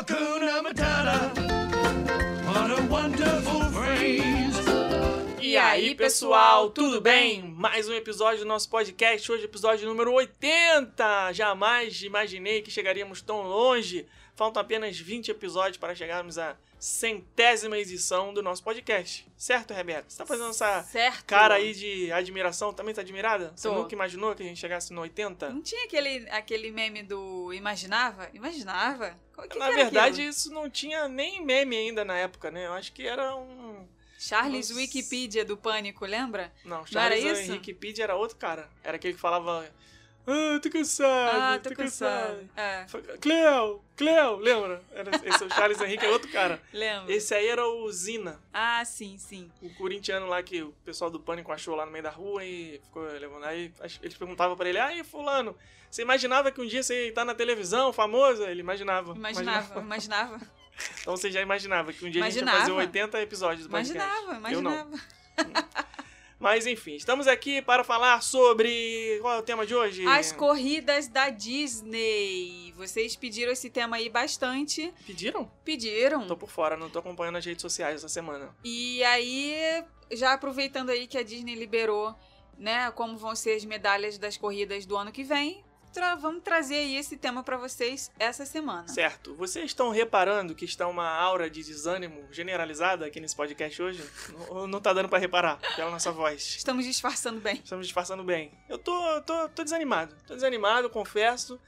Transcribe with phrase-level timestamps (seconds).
[0.00, 1.30] Hakuna Matata.
[2.46, 4.58] What a wonderful phrase.
[5.42, 7.42] E aí, pessoal, tudo bem?
[7.42, 11.34] Mais um episódio do nosso podcast, hoje episódio número 80.
[11.34, 14.06] Jamais imaginei que chegaríamos tão longe.
[14.34, 19.30] Faltam apenas 20 episódios para chegarmos à centésima edição do nosso podcast.
[19.36, 20.06] Certo, Rebeca?
[20.08, 21.24] Você tá fazendo essa Certo.
[21.26, 22.72] cara aí de admiração?
[22.72, 23.52] Também tá admirada?
[23.54, 23.74] Você Tô.
[23.74, 25.50] nunca imaginou que a gente chegasse no 80?
[25.50, 28.30] Não tinha aquele, aquele meme do Imaginava?
[28.32, 29.14] Imaginava?
[29.50, 30.28] Que Na que verdade, aquilo?
[30.30, 32.66] isso não tinha nem meme ainda na época, né?
[32.66, 33.86] Eu acho que era um...
[34.18, 34.80] Charles Nossa.
[34.80, 36.52] Wikipedia do Pânico, lembra?
[36.64, 37.74] Não, Não era Charles isso?
[37.74, 38.68] Pide era outro cara.
[38.82, 39.66] Era aquele que falava...
[40.32, 42.50] Ah, tô cansado, Ah, tô cansado.
[42.56, 42.86] É,
[43.20, 44.82] Cleo, Cleo, lembra?
[44.92, 46.60] Era, esse é o Charles Henrique, é outro cara.
[46.72, 47.10] lembro.
[47.10, 49.50] Esse aí era o Zina, Ah, sim, sim.
[49.62, 52.80] o corintiano lá que o pessoal do Pânico achou lá no meio da rua e
[52.84, 53.44] ficou levando.
[53.44, 55.56] Aí eles perguntavam pra ele, aí fulano,
[55.90, 58.42] você imaginava que um dia você ia estar na televisão, famoso?
[58.44, 59.14] Ele imaginava.
[59.14, 60.40] Imaginava, imaginava.
[61.02, 62.58] Então você já imaginava que um dia a gente ia Imaginava.
[62.60, 63.98] fazer 80 episódios do podcast.
[63.98, 64.90] Imaginava, Eu não.
[66.40, 69.18] Mas enfim, estamos aqui para falar sobre...
[69.20, 70.06] Qual é o tema de hoje?
[70.06, 72.72] As corridas da Disney.
[72.78, 74.90] Vocês pediram esse tema aí bastante.
[75.06, 75.50] Pediram?
[75.62, 76.26] Pediram.
[76.26, 78.56] Tô por fora, não tô acompanhando as redes sociais essa semana.
[78.64, 82.14] E aí, já aproveitando aí que a Disney liberou,
[82.56, 86.76] né, como vão ser as medalhas das corridas do ano que vem, tra- vamos trazer
[86.76, 88.88] aí esse tema pra vocês essa semana.
[88.88, 89.34] Certo.
[89.34, 94.02] Vocês estão reparando que está uma aura de desânimo generalizada aqui nesse podcast hoje?
[94.48, 96.56] Ou não tá dando pra reparar pela nossa voz?
[96.56, 97.60] Estamos disfarçando bem.
[97.62, 98.52] Estamos disfarçando bem.
[98.68, 100.14] Eu tô, tô, tô desanimado.
[100.26, 101.60] Tô desanimado, confesso.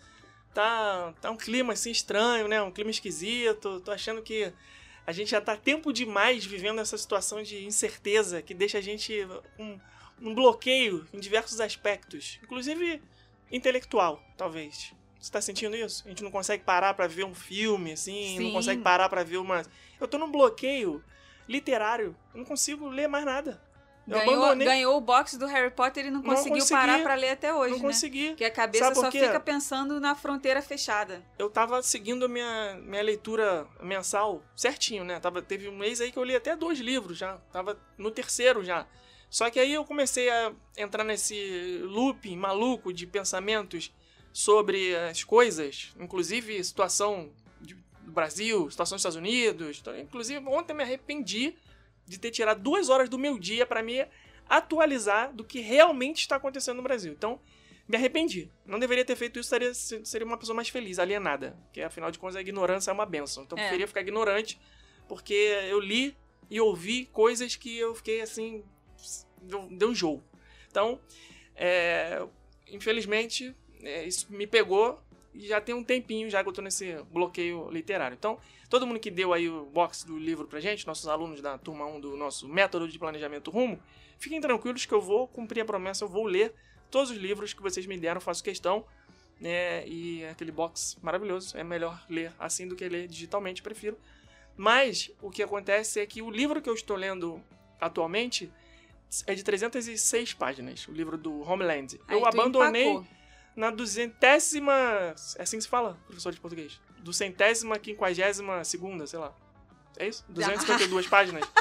[0.55, 2.61] Tá, tá um clima assim estranho, né?
[2.63, 3.81] Um clima esquisito.
[3.81, 4.53] Tô achando que
[5.07, 9.27] a gente já tá tempo demais vivendo essa situação de incerteza que deixa a gente
[9.59, 9.81] um,
[10.21, 12.39] um bloqueio em diversos aspectos.
[12.43, 13.03] Inclusive
[13.53, 14.93] intelectual, talvez.
[15.21, 16.03] Você tá sentindo isso?
[16.05, 18.53] A gente não consegue parar pra ver um filme, assim, não Sim.
[18.53, 19.63] consegue parar pra ver uma.
[20.01, 21.03] Eu tô num bloqueio
[21.49, 22.17] literário.
[22.35, 23.63] Eu não consigo ler mais nada.
[24.09, 24.67] Eu Ganhou, abandonei.
[24.67, 26.81] ganhou o box do Harry Potter e não Não conseguiu consegui.
[26.81, 27.85] parar pra ler até hoje, não né?
[27.87, 28.29] consegui.
[28.31, 31.23] Porque a cabeça Sabe só fica pensando na fronteira fechada.
[31.39, 35.21] Eu tava seguindo a minha, minha leitura mensal certinho, né?
[35.21, 37.37] Tava, teve um mês aí que eu li até dois livros já.
[37.53, 38.89] Tava no terceiro já.
[39.33, 43.91] Só que aí eu comecei a entrar nesse looping maluco de pensamentos
[44.31, 49.79] sobre as coisas, inclusive situação do Brasil, situação dos Estados Unidos.
[49.81, 51.57] Então, Inclusive, ontem eu me arrependi
[52.07, 54.07] de ter tirado duas horas do meu dia pra me
[54.47, 57.15] atualizar do que realmente está acontecendo no Brasil.
[57.15, 57.41] Então,
[57.89, 58.51] me arrependi.
[58.67, 61.57] Não deveria ter feito isso, seria, seria uma pessoa mais feliz, alienada.
[61.65, 63.45] Porque afinal de contas a ignorância é uma benção.
[63.45, 63.65] Então eu É.
[63.65, 64.61] preferia ficar ignorante,
[65.09, 65.33] porque
[65.71, 66.15] eu li
[66.51, 68.63] e ouvi coisas que eu fiquei assim.
[69.43, 70.23] Deu, deu um jogo.
[70.71, 70.99] Então,
[71.55, 72.25] é,
[72.69, 74.99] infelizmente, é, isso me pegou
[75.35, 78.15] e já tem um tempinho já que eu tô nesse bloqueio literário.
[78.15, 78.39] Então,
[78.69, 81.87] todo mundo que deu aí o box do livro pra gente, nossos alunos da turma
[81.87, 83.81] 1 do nosso método de planejamento rumo,
[84.19, 86.55] fiquem tranquilos que eu vou cumprir a promessa, eu vou ler
[86.91, 88.85] todos os livros que vocês me deram, faço questão.
[89.41, 89.87] Né?
[89.89, 91.57] E aquele box maravilhoso.
[91.57, 93.99] É melhor ler assim do que ler digitalmente, prefiro.
[94.57, 97.43] Mas o que acontece é que o livro que eu estou lendo
[97.81, 98.53] atualmente
[99.27, 102.01] é de 306 páginas, o livro do Homeland.
[102.09, 103.07] Aí eu abandonei empacou.
[103.55, 104.73] na duzentésima.
[105.37, 106.81] É assim que se fala, professor de português?
[106.99, 109.35] Do centésima, quinquagésima segunda, sei lá.
[109.99, 110.25] É isso?
[110.29, 111.45] 252 páginas.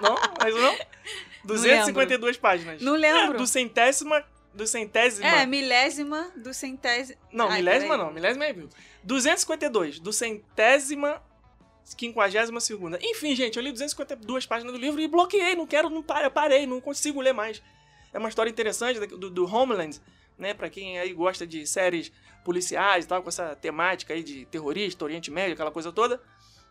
[0.00, 0.14] Não?
[0.44, 0.78] É isso não?
[1.44, 2.80] 252 páginas.
[2.80, 3.34] Não lembro.
[3.34, 4.24] É, do centésima.
[4.54, 5.26] Do centésima.
[5.26, 7.18] É, milésima do centésimo.
[7.32, 8.68] Não, Ai, milésima não, milésima é mil.
[9.02, 11.22] 252, do centésima,
[11.96, 12.98] quinquagésima segunda.
[13.02, 16.66] Enfim, gente, eu li 252 páginas do livro e bloqueei, não quero, não parei, parei,
[16.66, 17.62] não consigo ler mais.
[18.12, 20.00] É uma história interessante do, do Homeland,
[20.36, 22.12] né, pra quem aí gosta de séries
[22.44, 26.20] policiais e tal, com essa temática aí de terrorista, Oriente Médio, aquela coisa toda.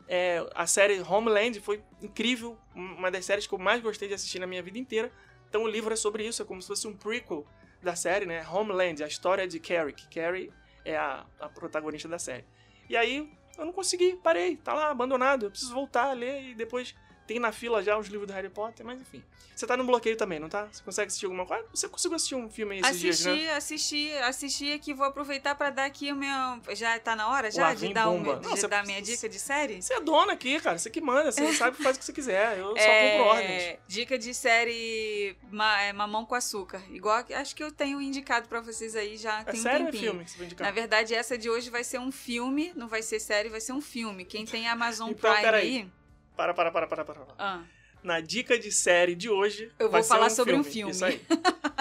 [0.07, 4.39] É, a série Homeland foi incrível, uma das séries que eu mais gostei de assistir
[4.39, 5.11] na minha vida inteira.
[5.49, 7.45] Então o livro é sobre isso, é como se fosse um prequel
[7.81, 8.45] da série, né?
[8.47, 9.93] Homeland, a história de Carrie.
[9.93, 10.51] que Carrie
[10.83, 12.45] é a, a protagonista da série.
[12.89, 15.45] E aí eu não consegui, parei, tá lá abandonado.
[15.45, 16.95] Eu preciso voltar ler e depois
[17.27, 19.23] tem na fila já os livros do Harry Potter, mas enfim.
[19.55, 20.67] Você tá no bloqueio também, não tá?
[20.71, 21.65] Você consegue assistir alguma coisa?
[21.73, 23.53] Você conseguiu assistir um filme aí esses Assisti, dias, né?
[23.55, 24.93] assisti, assisti aqui.
[24.93, 26.29] Vou aproveitar pra dar aqui o meu.
[26.75, 28.23] Já tá na hora já de dar, bomba.
[28.23, 29.81] meu, Não, de você- dar minha dica de série?
[29.81, 30.77] Você é dona aqui, cara.
[30.77, 32.57] Você que manda, você sabe faz o que você quiser.
[32.59, 33.79] Eu só É, cumpro ordens.
[33.87, 36.81] Dica de série ma- é, Mamão com Açúcar.
[36.91, 39.87] Igual acho que eu tenho indicado pra vocês aí já É tem um sério ou
[39.87, 40.11] é tempinho.
[40.11, 40.73] filme que você vai Na indicar?
[40.73, 43.81] verdade, essa de hoje vai ser um filme, não vai ser série, vai ser um
[43.81, 44.23] filme.
[44.23, 45.67] Quem tem Amazon Então, Prime peraí.
[45.79, 45.89] aí.
[46.37, 47.25] Para, para, para, para, para.
[47.37, 47.63] Ah,
[48.03, 49.71] na dica de série de hoje.
[49.79, 50.91] Eu vou falar sobre um filme.
[50.91, 51.19] Isso aí.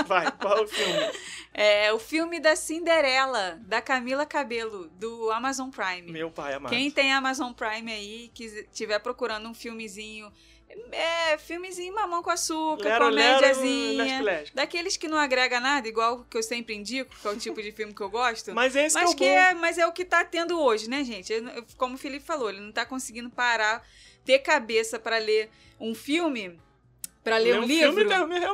[0.07, 1.11] Vai, qual é o filme?
[1.59, 6.13] É o filme da Cinderela, da Camila Cabelo, do Amazon Prime.
[6.13, 6.71] Meu pai amado.
[6.71, 10.31] Quem tem Amazon Prime aí, que estiver procurando um filmezinho.
[10.93, 14.05] É, filmezinho mamão com açúcar, Lero, lero, comédiazinha.
[14.05, 14.45] Nestlé.
[14.53, 17.73] Daqueles que não agrega nada, igual que eu sempre indico, que é o tipo de
[17.73, 18.53] filme que eu gosto.
[18.55, 19.59] Mas esse Mas que que é o bom.
[19.59, 21.33] é, mas é o que tá tendo hoje, né, gente?
[21.33, 23.83] Eu- Como o Felipe falou, ele não tá conseguindo parar,
[24.27, 25.49] ter cabeça pra ler
[25.81, 26.59] um filme,
[27.23, 28.01] pra ler um, um livro.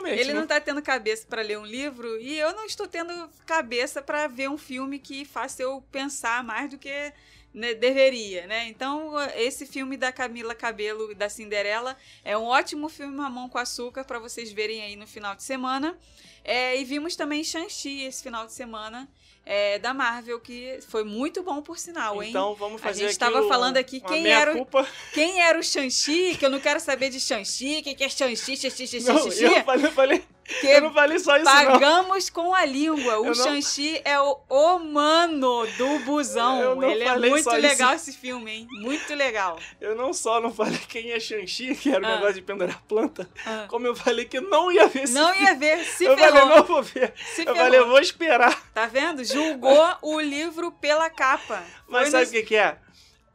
[0.06, 0.46] Ele não né?
[0.46, 4.50] tá tendo cabeça pra ler um livro e eu não estou tendo cabeça pra ver
[4.50, 7.12] um filme que faça eu pensar mais do que
[7.54, 8.68] né, deveria, né?
[8.68, 13.58] Então, esse filme da Camila Cabelo e da Cinderela é um ótimo filme mamão com
[13.58, 15.98] açúcar pra vocês verem aí no final de semana.
[16.44, 19.08] É, e vimos também Shang-Chi esse final de semana
[19.44, 22.30] é, da Marvel, que foi muito bom por sinal, hein?
[22.30, 24.66] Então vamos A fazer gente aqui tava o- falando aqui quem era o-.
[25.12, 26.36] Quem era o Shang-Chi?
[26.38, 27.78] Que eu não quero saber de Shang-Chi.
[27.80, 28.56] O que, que é Shang-Chi?
[28.56, 29.44] Shang-Chi, Shang-Chi, Shang-Chi.
[29.44, 31.52] eu falei, eu falei, Que eu não falei só isso não.
[31.72, 33.20] Pagamos com a língua.
[33.20, 36.74] O não- Shang-Chi é o, o mano do busão.
[36.76, 37.60] Não Ele é muito só isso.
[37.66, 38.68] legal esse filme, hein?
[38.70, 39.58] Muito legal.
[39.80, 42.14] Eu não só não falei quem é Shang-Chi, que era o Ah.
[42.16, 43.66] negócio de pendurar planta, Ah.
[43.68, 46.32] como eu falei que não ia ver esse Não ia ver, se Eu ferrou.
[46.40, 47.14] falei, não vou ver.
[47.16, 47.56] Se eu ferrou.
[47.56, 48.62] falei, eu vou esperar.
[48.74, 49.24] Tá vendo?
[49.24, 51.62] Julgou o livro pela capa.
[51.88, 52.76] Mas Foi sabe o que, que é?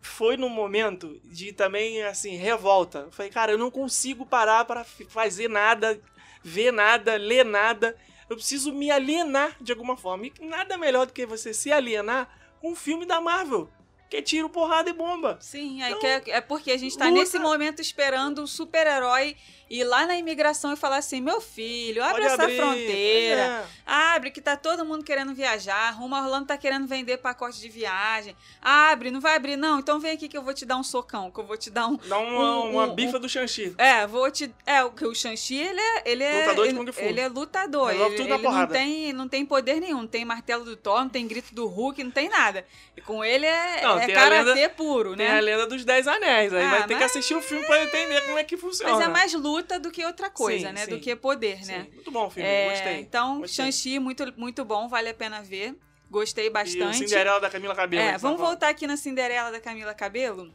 [0.01, 2.99] Foi num momento de também, assim, revolta.
[2.99, 5.99] Eu falei, cara, eu não consigo parar para fazer nada,
[6.47, 7.95] ver nada, ler nada.
[8.29, 10.25] Eu preciso me alienar de alguma forma.
[10.27, 12.29] E nada melhor do que você se alienar
[12.59, 13.69] com um filme da Marvel.
[14.09, 15.37] Que é tiro, porrada e bomba.
[15.41, 17.19] Sim, aí Então, é, é porque a gente tá luta.
[17.19, 19.35] nesse momento esperando um super-herói
[19.69, 22.57] ir lá na imigração e falar assim: meu filho, abre Pode essa abrir.
[22.57, 23.41] fronteira.
[23.41, 23.65] É.
[23.85, 25.89] Abre, que tá todo mundo querendo viajar.
[25.91, 28.35] Rumo a Orlando tá querendo vender pacote de viagem.
[28.61, 29.79] Abre, não vai abrir, não.
[29.79, 31.87] Então vem aqui que eu vou te dar um socão, que eu vou te dar
[31.87, 31.97] um.
[31.97, 33.73] Dá uma, Um- uma um- bifa do Shang-Chi.
[33.77, 34.53] É, vou te.
[34.65, 36.01] É, o que o Shang-Chi, ele é.
[36.05, 37.01] Ele é Lutador de ele, Kung Fu.
[37.01, 37.89] ele é lutador.
[37.91, 38.05] Ele, na
[38.35, 39.97] ele não, tem, não tem poder nenhum.
[39.97, 42.65] Não tem martelo do Thor, não tem grito do Hulk, não tem nada.
[42.95, 45.37] E com ele é, Não, é tem a karatê lenda- puro, Tem né?
[45.37, 46.53] a lenda dos Dez Anéis.
[46.53, 48.91] Aí Ah, vai ter que assistir o filme pra entender como é que funciona.
[48.93, 50.85] Mas é mais luta do que outra coisa, Sim, né?
[50.85, 50.91] sim.
[50.91, 51.87] Do que poder, né?
[51.89, 52.99] Sim, Muito bom o filme, É, gostei.
[52.99, 53.47] Então.
[53.47, 55.75] Shang-Chi, muito, muito bom, vale a pena ver.
[56.09, 56.97] Gostei E bastante.
[56.97, 58.01] Cinderela da Camila Cabelo.
[58.01, 60.51] É, vamos tá voltar aqui na Cinderela da Camila Cabelo.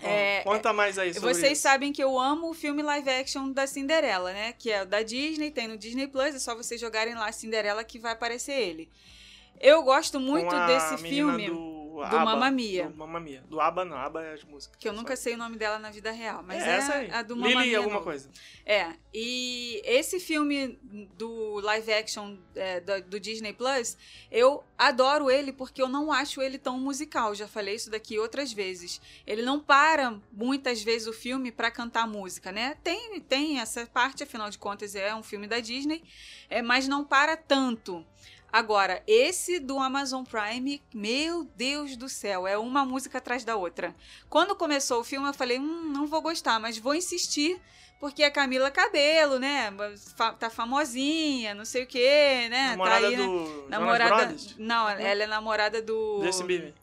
[0.00, 1.62] É, Conta mais aí sobre Vocês isso.
[1.62, 4.52] sabem que eu amo o filme live action da Cinderela, né?
[4.52, 7.98] Que é da Disney, tem no Disney Plus, é só vocês jogarem lá Cinderela que
[7.98, 8.88] vai aparecer ele.
[9.60, 12.88] Eu gosto muito desse filme, Do, do ABBA, Mamma Mia.
[12.88, 13.44] Do Mamma Mia.
[13.48, 14.76] Do ABBA não, ABBA é as músicas.
[14.76, 17.10] que eu nunca sei o nome dela na vida real, mas é é, essa aí.
[17.10, 18.04] a do Mamma Lily alguma novo.
[18.04, 18.28] coisa.
[18.64, 20.78] É, e esse filme
[21.16, 23.96] do live action é, do, do Disney Plus,
[24.30, 27.34] eu adoro ele porque eu não acho ele tão musical.
[27.34, 29.00] Já falei isso daqui outras vezes.
[29.26, 32.76] Ele não para muitas vezes o filme pra cantar música, né?
[32.82, 36.02] Tem, tem essa parte, afinal de contas, é um filme da Disney,
[36.48, 38.04] é, mas não para tanto.
[38.52, 43.94] Agora, esse do Amazon Prime, meu Deus do céu, é uma música atrás da outra.
[44.28, 47.60] Quando começou o filme, eu falei, hum, não vou gostar, mas vou insistir,
[48.00, 49.70] porque a Camila Cabelo, né,
[50.38, 53.26] tá famosinha, não sei o quê, né, namorada tá aí, né?
[53.26, 54.36] do Jonas Namorada.
[54.56, 56.22] Não, ela é namorada do.
[56.22, 56.74] Justin Bieber.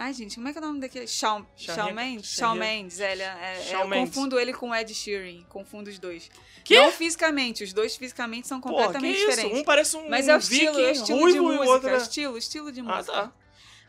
[0.00, 1.08] Ai, gente, como é que é o nome daquele?
[1.08, 2.30] Shawn, Shawn Mendes?
[2.30, 4.14] Shawn Mendes, é, é, Shawn eu Mendes.
[4.14, 6.30] confundo ele com o Ed Sheeran, confundo os dois.
[6.62, 6.76] Que?
[6.78, 9.30] Não fisicamente, os dois fisicamente são Pô, completamente que isso?
[9.30, 9.58] diferentes.
[9.58, 11.42] Um parece um Mas é o estilo, viking é o estilo ruivo de e o
[11.52, 13.12] música, outro é estilo, estilo de Ah, música.
[13.12, 13.32] tá.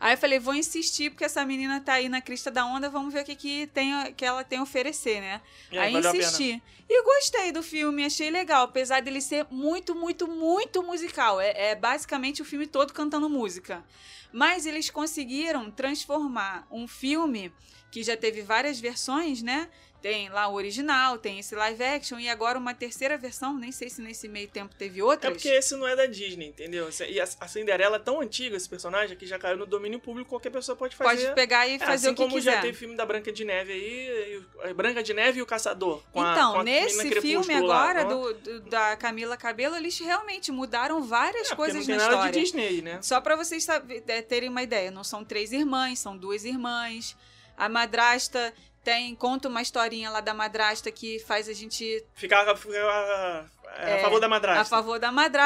[0.00, 3.12] Aí eu falei, vou insistir, porque essa menina tá aí na crista da onda, vamos
[3.12, 5.42] ver o que, que, tem, que ela tem a oferecer, né?
[5.70, 6.24] E aí valeu a pena.
[6.24, 6.62] insisti.
[6.88, 11.38] E gostei do filme, achei legal, apesar dele ser muito, muito, muito musical.
[11.38, 13.84] É, é basicamente o filme todo cantando música.
[14.32, 17.52] Mas eles conseguiram transformar um filme
[17.90, 19.68] que já teve várias versões, né?
[20.02, 23.58] Tem lá o original, tem esse live action e agora uma terceira versão.
[23.58, 25.32] Nem sei se nesse meio tempo teve É outras.
[25.32, 26.88] porque esse não é da Disney, entendeu?
[27.08, 30.30] E a a Cinderela é tão antiga, esse personagem, que já caiu no domínio público,
[30.30, 31.22] qualquer pessoa pode fazer.
[31.24, 32.54] Pode pegar e É, fazer assim o que como quiser.
[32.54, 35.46] já teve filme da Branca de Neve aí, e a Branca de Neve e o
[35.46, 36.02] Caçador.
[36.14, 41.02] a- então, a menina nesse filme agora do, do- da Camila Cabelo, eles realmente mudaram
[41.02, 42.32] várias É, coisas não tem na nada história.
[42.32, 42.98] de Disney né?
[43.02, 47.16] Só pra vocês é, terem uma ideia, não são três irmãs, são duas irmãs.
[47.56, 53.46] A madrasta tem conta uma historinha lá da madrasta que faz a gente Ficar, ficar
[53.76, 54.62] é, a É, favor da madrasta.
[54.62, 55.36] a favor da Eu não aguento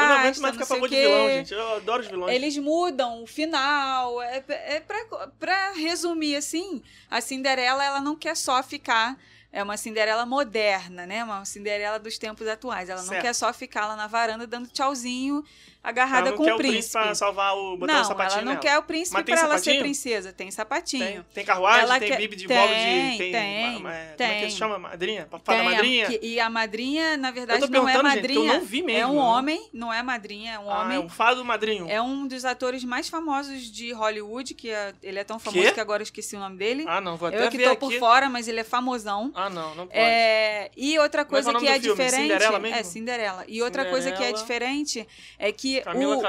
[0.41, 1.53] madrasta, mais ficar a favor de vilão, gente.
[1.55, 2.35] Eu adoro os vilões.
[2.35, 4.23] Eles mudam o final.
[4.23, 5.05] É, é pra,
[5.39, 9.17] pra resumir, assim, a Cinderela, ela não quer só ficar.
[9.53, 11.23] É uma Cinderela moderna, né?
[11.23, 12.89] Uma Cinderela dos tempos atuais.
[12.89, 13.23] Ela não Certo.
[13.23, 15.45] quer só ficar lá na varanda dando tchauzinho
[15.85, 16.93] agarrada ela não com quer o príncipe.
[16.93, 17.77] pra salvar o.
[17.77, 18.63] botar o não, sapatinho ela não nela.
[18.63, 19.83] quer o príncipe tem pra ela ser sapatinho?
[19.83, 20.33] princesa.
[20.33, 21.05] Tem sapatinho.
[21.05, 23.19] Tem, tem carruagem, Ela tem quer- bibi de tem, bolo de.
[23.19, 24.51] Tem, tem, ma- Como é que tem.
[24.51, 24.79] se chama?
[24.79, 25.29] Madrinha?
[25.31, 26.07] Fada Tem madrinha?
[26.07, 28.55] que- e a madrinha, na verdade, não é perguntando, gente, eu madrinha.
[28.59, 29.21] não vi é mesmo, um né?
[29.23, 30.97] homem, não é madrinha, é um Ah, homem.
[30.97, 31.87] é um fado madrinho.
[31.91, 35.73] É um dos atores mais famosos de Hollywood, que é- ele é tão famoso Quê?
[35.73, 36.85] que agora eu esqueci o nome dele.
[36.89, 37.77] Ah, não, vou até eu é que tô aqui.
[37.81, 39.31] por fora, mas ele é famosão.
[39.35, 39.99] Ah, não, não pode.
[39.99, 42.23] É, e outra Como é que é coisa o que é diferente.
[42.23, 42.77] Cinderela mesmo?
[42.79, 43.45] É, Cinderela.
[43.49, 45.07] E outra coisa que é diferente
[45.39, 45.74] é que
[46.17, 46.21] O,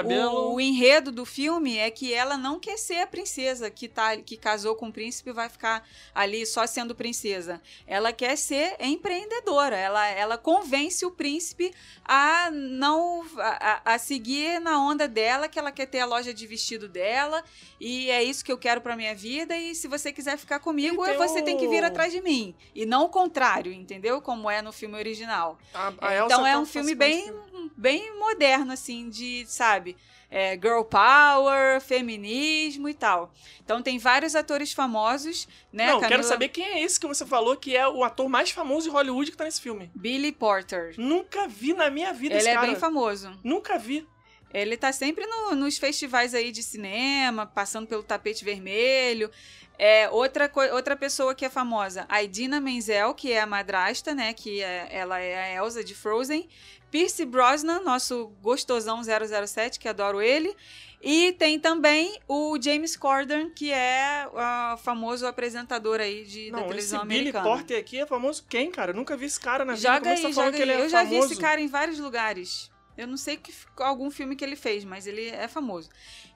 [0.51, 4.17] o, o enredo do filme é que ela não quer ser a princesa que, tá,
[4.17, 7.61] que casou com o príncipe e vai ficar ali só sendo princesa.
[7.87, 9.75] Ela quer ser empreendedora.
[9.77, 11.73] Ela, ela convence o príncipe
[12.03, 16.45] a não a, a- seguir na onda dela, que ela quer ter a loja de
[16.47, 17.43] vestido dela
[17.79, 19.57] e é isso que eu quero pra minha vida.
[19.57, 22.53] E se você quiser ficar comigo, E tem você tem que vir atrás de mim.
[22.73, 24.21] E não o contrário, entendeu?
[24.21, 25.57] Como é no filme original.
[25.73, 27.33] A- a então é tá um filme bem,
[27.75, 29.97] bem moderno, assim, de, sabe?
[30.29, 33.31] É, girl power, feminismo e tal.
[33.63, 35.87] Então tem vários atores famosos, né?
[35.87, 38.49] Não, quero Camila- saber quem é esse que você falou que é o ator mais
[38.51, 39.89] famoso de Hollywood que tá nesse filme.
[39.95, 40.93] Billy Porter.
[40.97, 42.67] Nunca vi na minha vida Ele esse é cara.
[42.67, 43.31] bem famoso.
[43.43, 44.05] Nunca vi.
[44.53, 49.29] Ele tá sempre no- nos festivais aí de cinema, passando pelo tapete vermelho.
[49.77, 54.33] É, outra, outra pessoa que é famosa, a Idina Menzel, que é a madrasta, né?
[54.33, 56.47] Que é- ela é a Elsa de Frozen.
[56.95, 60.55] Pierce Brosnan, nosso gostosão 007, que adoro ele.
[61.01, 66.59] E tem também o James Corden, que é o famoso apresentador aí de, da Não,
[66.59, 67.43] esse televisão Billy americana.
[67.43, 68.91] Porter aqui é famoso quem, cara?
[68.91, 69.93] Eu nunca vi esse cara na vida.
[69.93, 70.71] Joga aí, você tá falando joga aí.
[70.71, 72.71] é Eu já vi esse cara em vários lugares.
[72.97, 75.89] Eu não sei que, algum filme que ele fez, mas ele é famoso.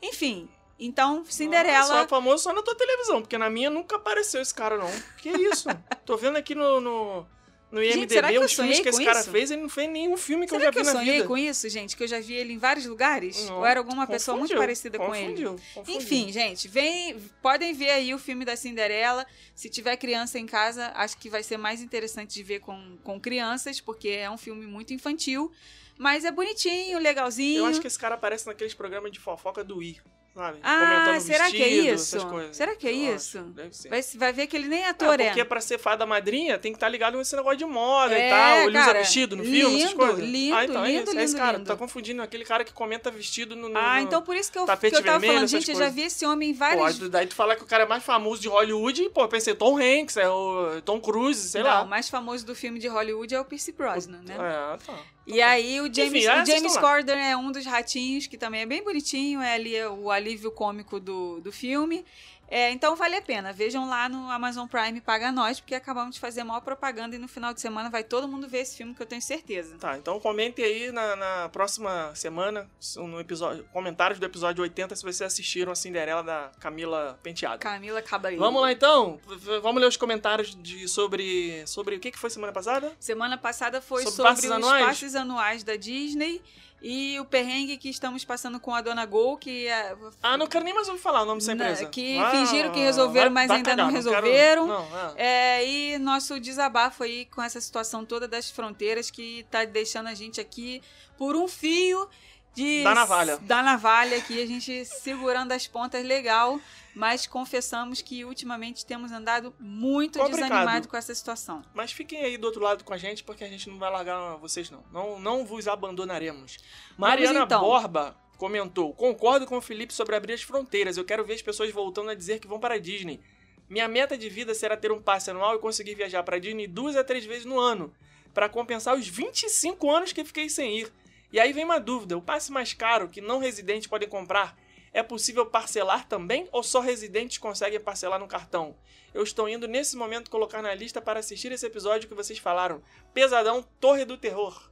[0.03, 1.85] Enfim, então, Cinderela.
[1.85, 4.91] Só é famoso só na tua televisão, porque na minha nunca apareceu esse cara, não.
[5.19, 5.69] Que isso?
[6.05, 7.25] Tô vendo aqui no, no,
[7.71, 9.31] no Gente, IMDB será que eu os filmes sonhei que esse cara isso?
[9.31, 11.15] fez, ele não fez nenhum filme que eu Será já que vi eu na sonhei
[11.17, 11.27] vida.
[11.27, 11.95] com isso, gente?
[11.95, 13.45] Que eu já vi ele em vários lugares?
[13.45, 15.27] Não, Ou era alguma pessoa muito confundiu, parecida com ele?
[15.45, 15.95] confundiu, confundiu.
[16.01, 19.25] Enfim, gente, vem, podem ver aí o filme da Cinderela.
[19.53, 23.19] Se tiver criança em casa, acho que vai ser mais interessante de ver com, com
[23.19, 25.51] crianças, porque é um filme muito infantil.
[25.97, 27.59] Mas é bonitinho, legalzinho.
[27.59, 29.99] Eu acho que esse cara aparece naqueles programas de fofoca do I,
[30.39, 30.59] sabe?
[30.63, 32.27] Ah, será que é vestido, isso?
[32.27, 32.55] coisas.
[32.57, 33.37] Será que é Eu isso?
[33.39, 33.89] acho, deve ser.
[33.89, 35.25] Vai, vai ver que ele nem Ah, ator é.
[35.27, 38.29] porque pra ser fada madrinha tem que estar ligado nesse negócio de moda É, e
[38.29, 38.57] tal.
[38.61, 40.19] Ele usa cara, vestido no filme, essas lindo, coisas.
[40.29, 41.57] lindo, ah, então é lindo, esse, é esse lindo, cara.
[41.57, 41.67] lindo.
[41.67, 43.69] Tá confundindo aquele cara que comenta vestido no.
[43.69, 45.79] no Ah, então por isso que eu, que eu tava vermelho, falando, gente, eu já
[45.81, 45.95] coisas.
[45.95, 46.99] vi esse homem em Pô, vários.
[47.09, 49.53] daí tu falar que o cara é mais famoso de Hollywood, e, pô, eu pensei
[49.53, 51.81] Tom Hanks, é o Tom Cruise, sei não, lá.
[51.83, 54.35] o mais famoso do filme de Hollywood é o Pierce Brosnan, né?
[54.35, 54.93] É, tá.
[55.31, 56.77] E aí o James, Enfim, o assistam James.
[56.77, 60.99] Corden é um dos ratinhos, que também é bem bonitinho, é ali o alívio cômico
[60.99, 62.03] do, do filme.
[62.49, 63.53] É, então vale a pena.
[63.53, 67.19] Vejam lá no Amazon Prime Paga Nós, porque acabamos de fazer a maior propaganda e
[67.19, 69.77] no final de semana vai todo mundo ver esse filme que eu tenho certeza.
[69.77, 75.03] Tá, então comente aí na, na próxima semana, no episódio, comentários do episódio 80, se
[75.03, 77.59] vocês assistiram a Cinderela da Camila Penteado.
[77.59, 78.41] Camila Caballero.
[78.41, 79.19] Vamos lá então,
[79.61, 82.91] vamos ler os comentários de, sobre, sobre o que, que foi semana passada?
[82.99, 84.85] Semana passada foi Sobre sobre, passes os anuais?
[84.85, 86.41] passes anuais da Disney
[86.81, 90.63] e o perrengue que estamos passando com a Dona Gol, que é, Ah, não quero
[90.63, 91.85] nem mais ouvir falar o nome dessa Na- empresa.
[91.89, 94.67] que Ah, fingiram que resolveram, mas ainda cagar, não quero- resolveram.
[94.67, 95.59] não, é.
[95.61, 100.13] É, e nosso desabafo aí com essa situação toda das fronteiras que tá deixando a
[100.13, 100.81] gente aqui
[101.17, 102.07] por um fio
[102.55, 103.37] de Da navalha.
[103.41, 106.59] Da navalha aqui, a gente segurando as pontas legal,
[106.99, 110.49] mas confessamos que ultimamente temos andado muito Complicado.
[110.49, 111.63] desanimado com essa situação.
[111.73, 114.35] Mas fiquem aí do outro lado com a gente, porque a gente não vai largar
[114.35, 114.83] vocês, não.
[114.91, 116.57] Não, não vos abandonaremos.
[116.97, 117.61] Mariana então.
[117.61, 120.97] Borba comentou: Concordo com o Felipe sobre abrir as fronteiras.
[120.97, 123.21] Eu quero ver as pessoas voltando a dizer que vão para a Disney.
[123.69, 126.67] Minha meta de vida será ter um passe anual e conseguir viajar para a Disney
[126.67, 127.93] duas a três vezes no ano,
[128.33, 130.91] para compensar os 25 anos que fiquei sem ir.
[131.31, 134.53] E aí vem uma dúvida: o passe mais caro que não residentes podem comprar
[134.93, 138.75] é possível parcelar também ou só residentes conseguem parcelar no cartão?
[139.13, 142.81] Eu estou indo nesse momento colocar na lista para assistir esse episódio que vocês falaram.
[143.13, 144.69] Pesadão Torre do Terror.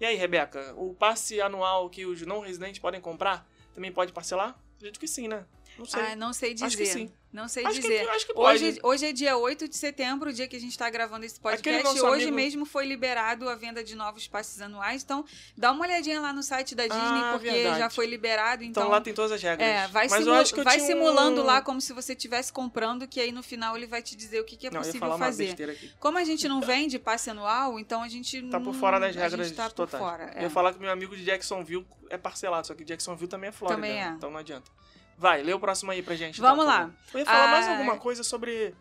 [0.00, 4.58] E aí, Rebeca, o passe anual que os não residentes podem comprar também pode parcelar?
[4.76, 5.44] Acredito que sim, né?
[5.78, 6.02] Não sei.
[6.02, 6.66] Ah, não sei dizer.
[6.66, 7.12] Acho que sim.
[7.30, 8.08] Não sei acho, que, dizer.
[8.08, 8.64] acho que pode.
[8.64, 11.38] Hoje, hoje é dia 8 de setembro, o dia que a gente está gravando esse
[11.44, 12.00] Aquele podcast.
[12.06, 15.02] Hoje amigo- mesmo foi liberado a venda de novos passes anuais.
[15.04, 15.22] Então,
[15.54, 17.78] dá uma olhadinha lá no site da Disney, Ah, porque verdade.
[17.80, 18.64] já foi liberado.
[18.64, 19.68] então, Então, lá tem todas as regras.
[19.68, 21.44] é, vai, Mas simu- eu acho que eu vai simulando um...
[21.44, 24.44] lá como se você estivesse comprando, que aí no final ele vai te dizer o
[24.44, 25.54] que, que é Não, eu possível fazer.
[26.00, 29.14] Como a gente não vende passe anual, então a gente Tá por não- fora das
[29.14, 30.02] a regras gente tá por totais.
[30.02, 30.32] fora.
[30.34, 30.42] Eu é.
[30.44, 33.76] ia falar que meu amigo de Jacksonville é parcelado, só que Jacksonville também é Flórida.
[33.82, 34.08] Também é.
[34.08, 34.70] Então não adianta.
[35.18, 36.40] Vai, lê o próximo aí pra gente.
[36.40, 36.78] Vamos então, por lá.
[36.86, 36.94] favor.
[37.14, 38.74] Eu ia falar mais Ah, alguma coisa sobre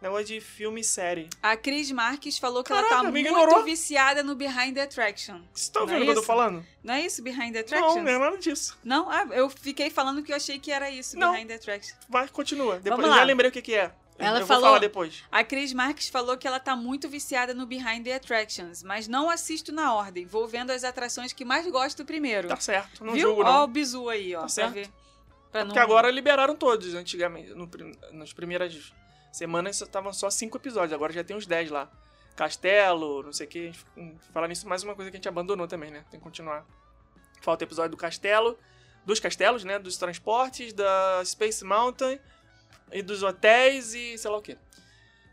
[0.00, 1.28] Negócio de filme e série.
[1.42, 3.62] A Cris Marques falou que Caraca, ela tá muito ignorou.
[3.64, 5.42] viciada no Behind the Attraction.
[5.52, 6.64] Você tá Não ouvindo é o que eu tô falando?
[6.82, 8.02] Não é isso, Behind the Não, Attraction?
[8.02, 8.78] não é nada disso.
[8.82, 9.10] Não?
[9.10, 11.32] Ah, eu fiquei falando que eu achei que era isso, Não.
[11.34, 11.94] Behind the Attraction.
[12.08, 12.76] Vai, continua.
[12.78, 13.16] Depois, Vamos eu lá.
[13.18, 13.92] já lembrei o que que é.
[14.18, 15.22] Ela eu falou- vou falar depois.
[15.30, 19.28] A Cris Marques falou que ela tá muito viciada no Behind the Attractions, mas não
[19.28, 20.24] assisto na ordem.
[20.24, 22.48] Vou vendo as atrações que mais gosto primeiro.
[22.48, 23.28] Tá certo, não Viu?
[23.28, 23.64] julgo Ó não.
[23.64, 24.42] o bizu aí, ó.
[24.42, 24.72] Tá certo.
[24.72, 24.88] ver.
[25.50, 25.68] Pra não...
[25.68, 27.52] Porque agora liberaram todos, antigamente.
[27.54, 27.68] No,
[28.12, 28.92] nas primeiras
[29.32, 31.90] semanas estavam só cinco episódios, agora já tem uns 10 lá.
[32.36, 33.72] Castelo, não sei o que.
[34.32, 36.04] Falar nisso, mais uma coisa que a gente abandonou também, né?
[36.10, 36.64] Tem que continuar.
[37.42, 38.58] Falta episódio do castelo,
[39.04, 39.78] dos castelos, né?
[39.78, 42.18] Dos transportes, da Space Mountain
[42.92, 44.56] e dos hotéis e sei lá o que.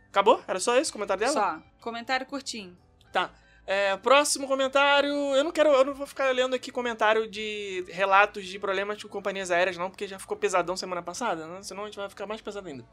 [0.10, 0.44] Acabou?
[0.48, 1.34] Era só esse o comentário dela?
[1.34, 1.64] Só.
[1.80, 2.78] Comentário curtinho.
[3.12, 3.32] Tá.
[3.68, 5.10] É, próximo comentário.
[5.10, 5.70] Eu não quero.
[5.70, 9.90] Eu não vou ficar lendo aqui comentário de relatos de problemas com companhias aéreas, não,
[9.90, 11.62] porque já ficou pesadão semana passada, né?
[11.62, 12.86] Senão a gente vai ficar mais pesado ainda.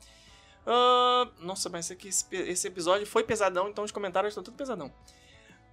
[0.67, 4.93] Ah, nossa, mas esse, aqui, esse, episódio foi pesadão, então os comentários estão tudo pesadão.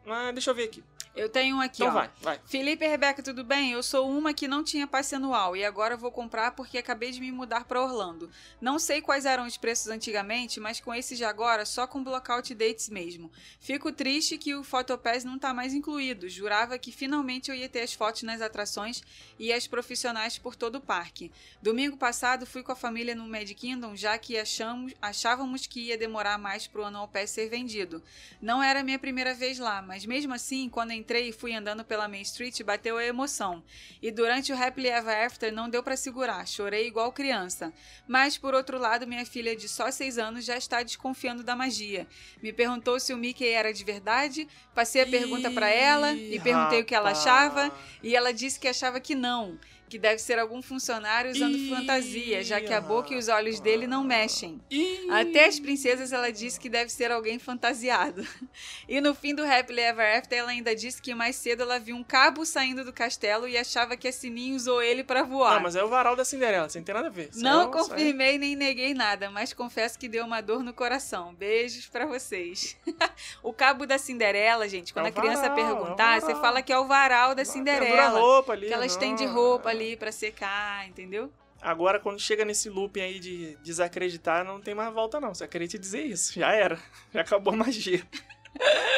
[0.05, 0.83] Mas deixa eu ver aqui.
[1.13, 1.91] Eu tenho um aqui, Então ó.
[1.91, 2.39] vai, vai.
[2.45, 3.73] Felipe e Rebeca, tudo bem?
[3.73, 7.19] Eu sou uma que não tinha passe anual e agora vou comprar porque acabei de
[7.19, 8.29] me mudar para Orlando.
[8.61, 12.55] Não sei quais eram os preços antigamente, mas com esse de agora, só com blockout
[12.55, 13.29] dates mesmo.
[13.59, 16.29] Fico triste que o Photopass não tá mais incluído.
[16.29, 19.03] Jurava que finalmente eu ia ter as fotos nas atrações
[19.37, 21.29] e as profissionais por todo o parque.
[21.61, 25.97] Domingo passado fui com a família no Mad Kingdom, já que achamos, achávamos que ia
[25.97, 28.01] demorar mais pro Annual Pass ser vendido.
[28.41, 31.83] Não era a minha primeira vez lá, mas mesmo assim, quando entrei e fui andando
[31.83, 33.63] pela Main Street, bateu a emoção.
[34.01, 37.73] E durante o Happily Ever After não deu pra segurar, chorei igual criança.
[38.07, 42.07] Mas, por outro lado, minha filha de só 6 anos já está desconfiando da magia.
[42.41, 46.81] Me perguntou se o Mickey era de verdade, passei a pergunta pra ela e perguntei
[46.81, 49.59] o que ela achava, e ela disse que achava que não,
[49.91, 53.59] que deve ser algum funcionário usando Ih, fantasia, já que a boca e os olhos
[53.59, 54.61] dele não mexem.
[54.71, 58.25] Ih, Até as princesas ela disse que deve ser alguém fantasiado.
[58.87, 61.95] E no fim do Happily Ever After ela ainda disse que mais cedo ela viu
[61.95, 65.55] um cabo saindo do castelo e achava que a Sininho usou ele pra voar.
[65.55, 67.29] Não, mas é o varal da Cinderela, não tem nada a ver.
[67.35, 71.33] Não é confirmei nem neguei nada, mas confesso que deu uma dor no coração.
[71.33, 72.77] Beijos pra vocês.
[73.43, 76.41] o cabo da Cinderela, gente, quando É a criança varal, é perguntar, você varal.
[76.41, 78.19] fala que é o varal da Cinderela.
[78.57, 81.31] Que ela estende roupa ali pra secar, entendeu?
[81.61, 85.33] Agora, quando chega nesse looping aí de desacreditar, não tem mais volta, não.
[85.33, 86.33] Você acredita em dizer isso.
[86.33, 86.79] Já era.
[87.13, 88.05] Já acabou a magia.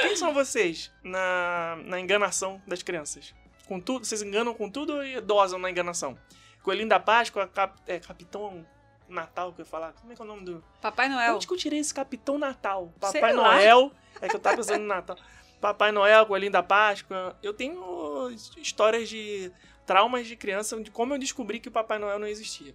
[0.01, 3.35] Quem são vocês na, na enganação das crianças?
[3.67, 4.05] Com tudo?
[4.05, 6.17] Vocês enganam com tudo ou dosam na enganação?
[6.61, 8.65] Coelhinho da Páscoa, cap, é, Capitão
[9.09, 9.93] Natal, que eu ia falar.
[9.93, 10.63] Como é que é o nome do.
[10.81, 11.35] Papai Noel.
[11.35, 12.93] Onde que eu tirei esse Capitão Natal?
[12.99, 13.33] Papai.
[13.33, 13.91] Noel.
[14.21, 15.17] É que eu tava pensando no Natal.
[15.59, 17.37] Papai Noel, Coelhinho da Páscoa.
[17.43, 19.51] Eu tenho histórias de
[19.85, 22.73] traumas de criança de como eu descobri que o Papai Noel não existia.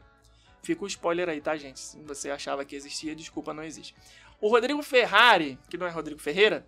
[0.63, 1.81] Fica o spoiler aí, tá, gente?
[1.81, 3.95] Se você achava que existia, desculpa, não existe.
[4.41, 6.67] O Rodrigo Ferrari, que não é Rodrigo Ferreira.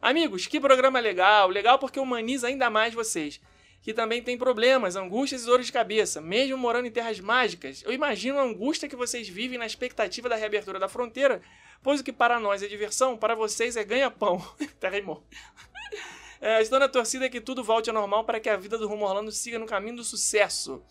[0.00, 1.48] Amigos, que programa legal.
[1.48, 3.40] Legal porque humaniza ainda mais vocês.
[3.80, 7.82] Que também tem problemas, angústias e dores de cabeça, mesmo morando em terras mágicas.
[7.84, 11.42] Eu imagino a angústia que vocês vivem na expectativa da reabertura da fronteira,
[11.82, 14.44] pois o que para nós é diversão, para vocês é ganha-pão.
[14.60, 15.24] Até rimou.
[16.44, 19.04] É, estou na torcida que tudo volte ao normal para que a vida do Rumo
[19.06, 20.82] Orlando siga no caminho do sucesso.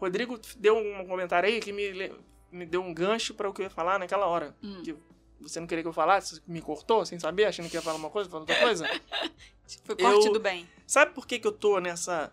[0.00, 2.10] Rodrigo deu um comentário aí que me,
[2.50, 4.56] me deu um gancho para o que eu ia falar naquela hora.
[4.62, 4.80] Hum.
[4.82, 4.96] Que
[5.38, 8.08] você não queria que eu falasse, me cortou sem saber, achando que ia falar uma
[8.08, 8.88] coisa, falando outra coisa.
[9.84, 10.66] Foi corte Eu- do bem.
[10.86, 12.32] Sabe por que, que eu tô nessa,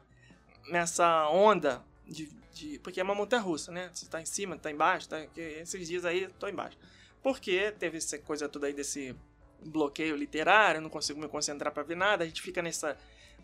[0.69, 3.89] nessa onda de, de- Porque é uma montanha russa, né?
[3.93, 5.19] Você tá em cima, tá embaixo, tá...
[5.35, 6.77] esses dias aí eu tô embaixo.
[7.21, 9.13] Porque teve essa coisa toda aí desse
[9.63, 12.97] bloqueio literário, não consigo me concentrar pra ver nada, a gente fica nessa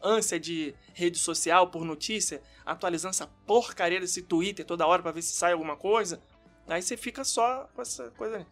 [0.04, 5.21] ânsia de rede social por notícia, atualizando essa porcaria desse Twitter toda hora pra ver
[5.21, 6.21] se sai alguma coisa.
[6.67, 8.45] Aí você fica só com essa coisa ali.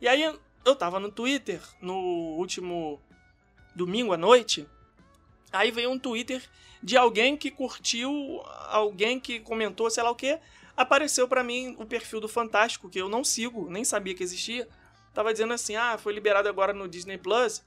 [0.00, 0.22] E aí
[0.64, 1.94] eu tava no Twitter no
[2.36, 3.00] último
[3.74, 4.66] domingo à noite.
[5.52, 6.42] Aí veio um Twitter
[6.82, 10.38] de alguém que curtiu, alguém que comentou, sei lá o que.
[10.76, 14.68] Apareceu pra mim o perfil do Fantástico, que eu não sigo, nem sabia que existia.
[15.16, 17.64] Tava dizendo assim: ah, foi liberado agora no Disney Plus.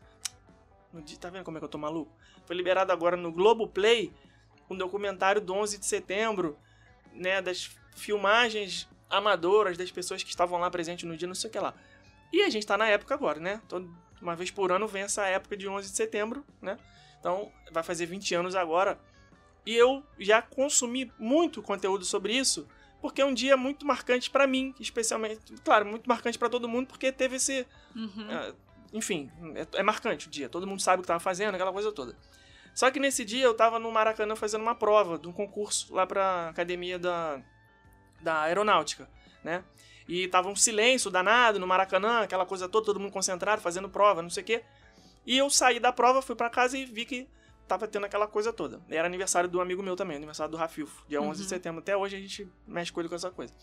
[0.94, 2.12] No, tá vendo como é que eu tô maluco?
[2.46, 4.14] Foi liberado agora no Globoplay
[4.70, 6.56] um documentário do 11 de setembro,
[7.12, 11.52] né, das filmagens amadoras das pessoas que estavam lá presentes no dia, não sei o
[11.52, 11.74] que lá.
[12.32, 13.60] E a gente tá na época agora, né?
[13.68, 16.78] Todo, uma vez por ano vem essa época de 11 de setembro, né?
[17.20, 19.00] Então, vai fazer 20 anos agora.
[19.66, 22.68] E eu já consumi muito conteúdo sobre isso,
[23.02, 26.88] porque é um dia muito marcante pra mim, especialmente, claro, muito marcante pra todo mundo,
[26.88, 28.30] porque teve esse, Uhum.
[28.30, 28.54] é,
[28.94, 30.50] enfim, é, é marcante o dia.
[30.50, 32.16] Todo mundo sabe o que tava fazendo, aquela coisa toda.
[32.74, 36.06] Só que nesse dia eu tava no Maracanã fazendo uma prova de um concurso lá
[36.08, 37.42] pra academia da,
[38.22, 39.10] da aeronáutica,
[39.44, 39.64] né?
[40.08, 44.22] E tava um silêncio danado no Maracanã, aquela coisa toda, todo mundo concentrado, fazendo prova,
[44.22, 44.64] não sei o quê.
[45.26, 47.28] E eu saí da prova, fui pra casa e vi que
[47.70, 48.82] tava tendo aquela coisa toda.
[48.90, 51.80] Era aniversário do amigo meu também, aniversário do Rafilfo, dia 11 de setembro.
[51.80, 53.54] Até hoje a gente mexe com ele com essa coisa.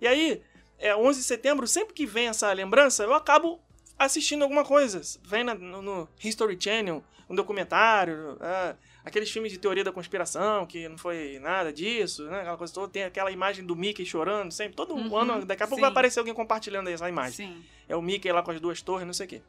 [0.00, 0.42] E aí,
[0.78, 3.60] é, 11 de setembro, sempre que vem essa lembrança, eu acabo
[3.98, 5.00] assistindo alguma coisa.
[5.24, 10.66] Vem na- no, no History Channel, um documentário, é, aqueles filmes de teoria da conspiração,
[10.66, 12.40] que não foi nada disso, né?
[12.40, 12.92] Aquela coisa toda.
[12.92, 14.76] Tem aquela imagem do Mickey chorando sempre.
[14.76, 15.80] Todo Uhum, ano, daqui a pouco sim.
[15.80, 17.46] vai aparecer alguém compartilhando essa imagem.
[17.48, 17.64] Sim.
[17.88, 19.42] É o Mickey lá com as duas torres, não sei o quê.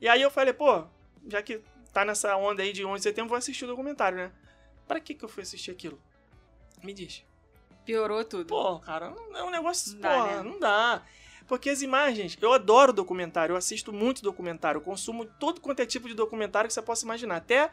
[0.00, 0.84] E aí eu falei, pô,
[1.28, 1.60] já que
[1.94, 4.32] tá nessa onda aí de 11 de setembro, vou assistir o documentário, né?
[4.86, 5.98] Pra que que eu fui assistir aquilo?
[6.82, 7.24] Me diz.
[7.86, 8.46] Piorou tudo.
[8.46, 9.92] Pô, cara, é um negócio.
[9.92, 10.42] Não Não dá, dá, né?
[10.42, 11.02] não dá.
[11.46, 16.08] Porque as imagens, eu adoro documentário, eu assisto muito documentário, consumo todo quanto é tipo
[16.08, 17.36] de documentário que você possa imaginar.
[17.36, 17.70] Até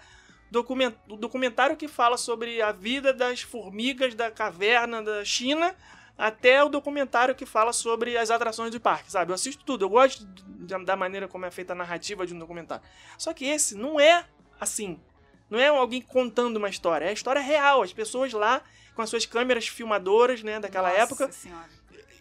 [0.52, 5.74] documentário que fala sobre a vida das formigas da caverna da China,
[6.22, 9.32] até o documentário que fala sobre as atrações do parque, sabe?
[9.32, 10.24] Eu assisto tudo, eu gosto
[10.86, 12.84] da maneira como é feita a narrativa de um documentário.
[13.18, 14.24] Só que esse não é
[14.60, 15.00] assim.
[15.50, 18.62] Não é alguém contando uma história, é a história real, as pessoas lá
[18.96, 21.68] com as suas câmeras filmadoras, né, daquela Nossa época, Senhora.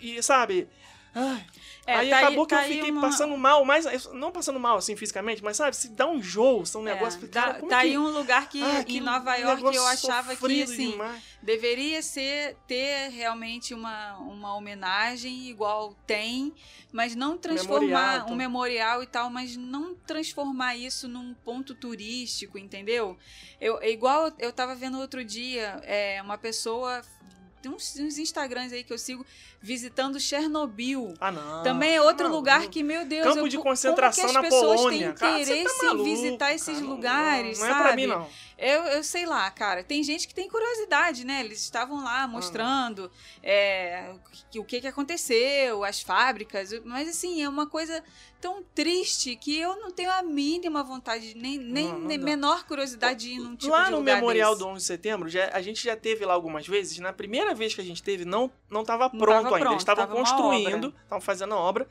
[0.00, 0.66] e sabe?
[1.14, 1.44] Ai,
[1.86, 4.30] É, aí tá aí- acabou que tá eu aí fiquei uma- passando mal, mas não
[4.30, 7.42] passando mal assim fisicamente, mas sabe, se dá um jogo, são um É, negócio, tá,
[7.42, 7.86] cara, como tá é que...
[7.88, 11.22] aí um lugar que Ah, em Nova York eu achava que assim demais.
[11.42, 16.52] deveria ser ter realmente uma, uma homenagem igual tem,
[16.92, 17.80] mas não transformar
[18.20, 23.16] Memorial, um memorial e tal, mas não transformar isso num ponto turístico, entendeu?
[23.60, 27.02] Eu é igual eu tava vendo outro dia é, uma pessoa
[27.60, 29.24] tem uns, uns Instagrams aí que eu sigo
[29.60, 31.14] visitando Chernobyl.
[31.20, 31.62] Ah, não.
[31.62, 32.36] Também é tá outro maluco.
[32.36, 35.12] lugar que, meu Deus, Campo eu- de como que concentração as na pessoas Polônia.
[35.12, 37.72] têm tá interesse maluco, em visitar esses cara, não- lugares, não, sabe?
[37.74, 38.28] Não é pra mim, não.
[38.60, 39.82] Eu, eu sei lá, cara.
[39.82, 41.40] Tem gente que tem curiosidade, né?
[41.40, 43.10] Eles estavam lá mostrando
[43.42, 46.70] é, o que- o que, aconteceu, as fábricas.
[46.84, 48.04] Mas, assim, é uma coisa
[48.40, 52.64] tão triste que eu não tenho a mínima vontade, nem, nem, Não, não nem menor
[52.66, 54.62] curiosidade de ir num tipo lá de no lugar Memorial desse.
[54.64, 56.98] do 11 de Setembro, já- a gente já teve lá algumas vezes.
[56.98, 59.48] Na primeira vez que a gente teve, não, não tava Não pronto ainda.
[59.58, 61.88] pronto, Eles estavam construindo, estavam fazendo a obra.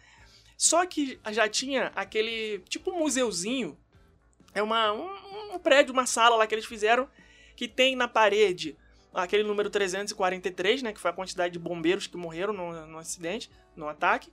[0.58, 3.78] Só que já tinha aquele tipo um museuzinho.
[4.54, 7.08] É uma, um, um prédio, uma sala lá que eles fizeram,
[7.56, 8.78] que tem na parede
[9.14, 10.94] aquele número 343, né?
[10.94, 14.32] Que foi a quantidade de bombeiros que morreram no, no acidente, no ataque.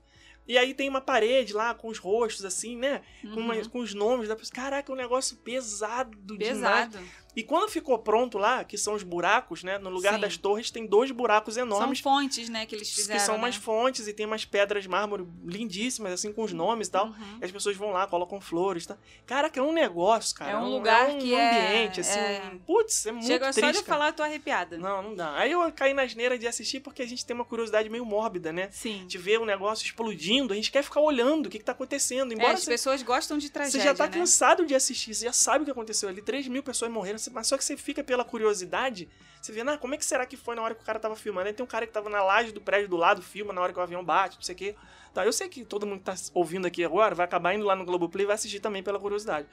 [0.48, 3.02] E aí tem uma parede lá com os rostos, assim, né?
[3.22, 3.36] Com, Uhum.
[3.52, 4.54] uma- com os nomes da pessoa.
[4.54, 6.92] Caraca, é um negócio pesado, demais.
[7.36, 9.76] E quando ficou pronto lá, que são os buracos, né?
[9.76, 10.20] No lugar Sim.
[10.20, 12.00] das torres tem dois buracos enormes.
[12.00, 13.20] São fontes, né, que eles fizeram.
[13.20, 13.40] que são né?
[13.40, 17.06] umas fontes e tem umas pedras de mármore lindíssimas, assim, com os nomes e tal.
[17.08, 17.38] Uhum.
[17.40, 18.96] E as pessoas vão lá, colocam flores, tá?
[19.26, 20.52] Caraca, é um negócio, cara.
[20.52, 22.18] É um lugar um que é- ambiente, assim.
[22.18, 23.98] é- Putz, é muito Chega só triste, de cara.
[23.98, 24.78] falar, eu tô arrepiada.
[24.78, 25.36] Não, não dá.
[25.36, 28.52] Aí eu caí na asneira de assistir porque a gente tem uma curiosidade meio mórbida,
[28.52, 28.68] né?
[28.72, 29.04] Sim.
[29.06, 32.32] De ver um negócio explodindo, a gente quer ficar olhando o que, que tá acontecendo.
[32.32, 34.10] É, Embora as você- pessoas gostam de você tragédia, já tá né?
[34.12, 36.22] cansado de assistir, você já sabe o que aconteceu ali.
[36.22, 39.08] 3 mil pessoas morreram, você- mas só que você fica pela curiosidade.
[39.40, 41.14] Você vê, ah, como é que será que foi na hora que o cara tava
[41.14, 41.46] filmando?
[41.48, 43.72] Aí tem um cara que tava na laje do prédio do lado, filma na hora
[43.72, 44.74] que o avião bate, não sei o quê.
[45.14, 47.76] Tá, eu sei que todo mundo que tá ouvindo aqui agora vai acabar indo lá
[47.76, 49.48] no Globoplay e vai assistir também pela curiosidade.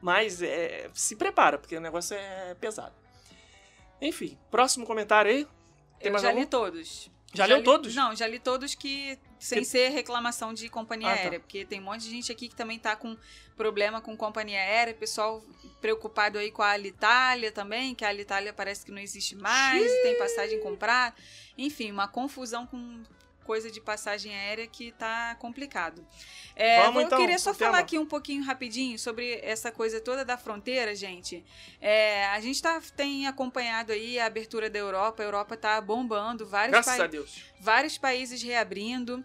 [0.00, 2.94] Mas é, se prepara, porque o negócio é pesado.
[4.00, 5.46] Enfim, próximo comentário aí.
[5.98, 6.40] Tem Eu já algum?
[6.40, 7.10] li todos.
[7.36, 7.94] Já leu li- todos?
[7.94, 9.18] Não, já li todos que.
[9.38, 11.20] Sem Que- ser reclamação de companhia Ah, tá.
[11.20, 11.40] aérea.
[11.40, 13.16] Porque tem um monte de gente aqui que também tá com
[13.56, 14.94] problema com companhia aérea.
[14.94, 15.44] Pessoal
[15.80, 20.02] preocupado aí com a Alitalia também, que a Alitalia parece que não existe mais, e
[20.02, 21.14] tem passagem comprada.
[21.58, 23.02] Enfim, uma confusão com
[23.46, 26.06] coisa de passagem aérea que tá complicado.
[26.56, 27.70] É, Vamos, vou- então, eu queria só pro tema.
[27.70, 31.44] falar aqui um pouquinho rapidinho sobre essa coisa toda da fronteira, gente.
[31.80, 35.22] É, a gente tá, tem acompanhado aí a abertura da Europa.
[35.22, 37.44] A Europa tá bombando, vários, Graças pai- a Deus.
[37.60, 39.24] vários países reabrindo,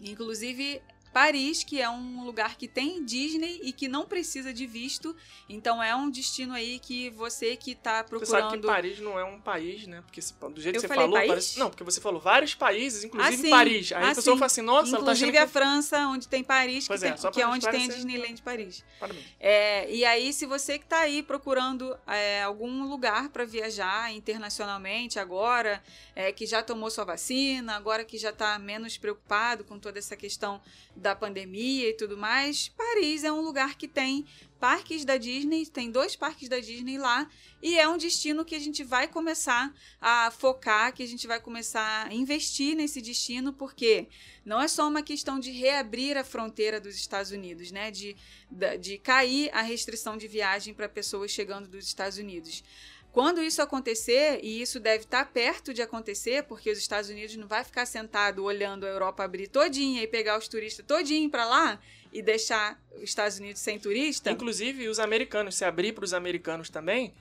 [0.00, 0.80] inclusive
[1.12, 5.14] Paris, que é um lugar que tem Disney e que não precisa de visto.
[5.48, 8.66] Então é um destino aí que você que tá Você sabe que procurando.
[8.66, 10.00] Paris não é um país, né?
[10.02, 11.28] Porque se- do jeito Eu que você falou, país?
[11.28, 11.58] parece...
[11.58, 13.50] Não, porque você falou vários países, inclusive Ah, sim.
[13.50, 13.92] Paris.
[13.92, 14.38] Aí Ah, a pessoa sim.
[14.38, 15.38] fala assim, nossa, tá Inclusive que...
[15.38, 17.88] a França, onde tem Paris, que, é, tem- só que é onde tem a.
[17.88, 18.84] Disneyland Paris.
[18.98, 19.24] Parabéns.
[19.38, 25.18] É, e aí, se você que está aí procurando é, algum lugar para viajar internacionalmente
[25.18, 25.82] agora,
[26.14, 30.16] é, que já tomou sua vacina, agora que já está menos preocupado com toda essa
[30.16, 30.60] questão
[31.02, 34.24] da pandemia e tudo mais, Paris é um lugar que tem
[34.62, 37.28] parques da Disney, tem dois parques da Disney lá,
[37.60, 41.40] e é um destino que a gente vai começar a focar, que a gente vai
[41.40, 44.06] começar a investir nesse destino, porque
[44.44, 47.90] não é só uma questão de reabrir a fronteira dos Estados Unidos, né?
[47.90, 48.16] De,
[48.80, 52.62] de cair a restrição de viagem para pessoas chegando dos Estados Unidos.
[53.12, 57.46] Quando isso acontecer, e isso deve estar perto de acontecer, porque os Estados Unidos não
[57.46, 61.78] vai ficar sentado olhando a Europa abrir todinha e pegar os turistas todinho para lá
[62.10, 64.30] e deixar os Estados Unidos sem turista.
[64.30, 67.12] Inclusive, os americanos, se abrir para os americanos também,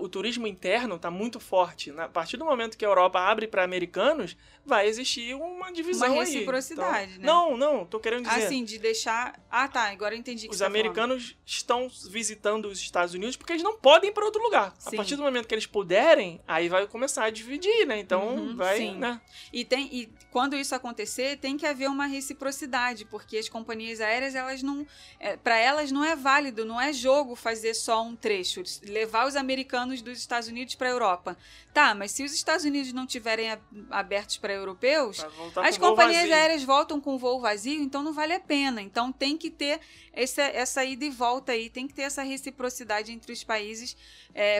[0.00, 1.90] o turismo interno está muito forte.
[1.98, 4.36] A partir do momento que a Europa abre para americanos,
[4.70, 6.32] vai existir uma divisão Uma aí.
[6.32, 7.26] reciprocidade, Então, né?
[7.26, 8.46] Não, não, tô querendo dizer.
[8.46, 9.38] Assim, de deixar.
[9.50, 13.52] Ah, tá, agora eu entendi que Os tá americanos estão visitando os Estados Unidos porque
[13.52, 14.72] eles não podem ir para outro lugar.
[14.78, 14.90] Sim.
[14.94, 17.98] A partir do momento que eles puderem, aí vai começar a dividir, né?
[17.98, 18.94] Então Uhum, vai, sim.
[18.96, 19.20] né?
[19.52, 24.34] E, tem, e quando isso acontecer, tem que haver uma reciprocidade, porque as companhias aéreas,
[24.36, 24.86] elas não.
[25.18, 29.34] É, para elas não é válido, não é jogo fazer só um trecho, levar os
[29.34, 31.36] americanos dos Estados Unidos para a Europa.
[31.74, 33.50] Tá, mas se os Estados Unidos não tiverem
[33.90, 35.24] abertos para europeus,
[35.56, 36.34] as companhias vazio.
[36.34, 38.80] aéreas voltam com voo vazio, então não vale a pena.
[38.80, 39.80] Então tem que ter
[40.12, 43.96] essa, essa ida e volta aí, tem que ter essa reciprocidade entre os países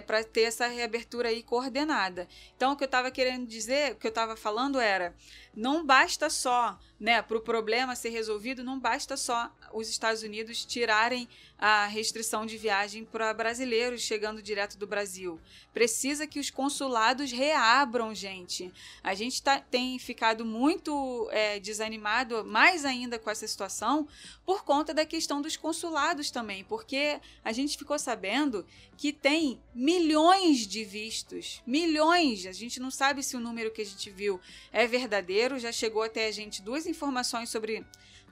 [0.07, 2.27] para ter essa reabertura aí coordenada.
[2.57, 5.15] Então o que eu estava querendo dizer, o que eu estava falando era,
[5.55, 10.65] não basta só, né, para o problema ser resolvido, não basta só os Estados Unidos
[10.65, 15.39] tirarem a restrição de viagem para brasileiros chegando direto do Brasil.
[15.73, 18.73] Precisa que os consulados reabram, gente.
[19.03, 24.09] A gente tá, tem ficado muito é, desanimado, mais ainda com essa situação,
[24.45, 28.65] por conta da questão dos consulados também, porque a gente ficou sabendo
[29.01, 32.45] que tem milhões de vistos, milhões.
[32.45, 34.39] A gente não sabe se o número que a gente viu
[34.71, 35.59] é verdadeiro.
[35.59, 37.83] Já chegou até a gente duas informações sobre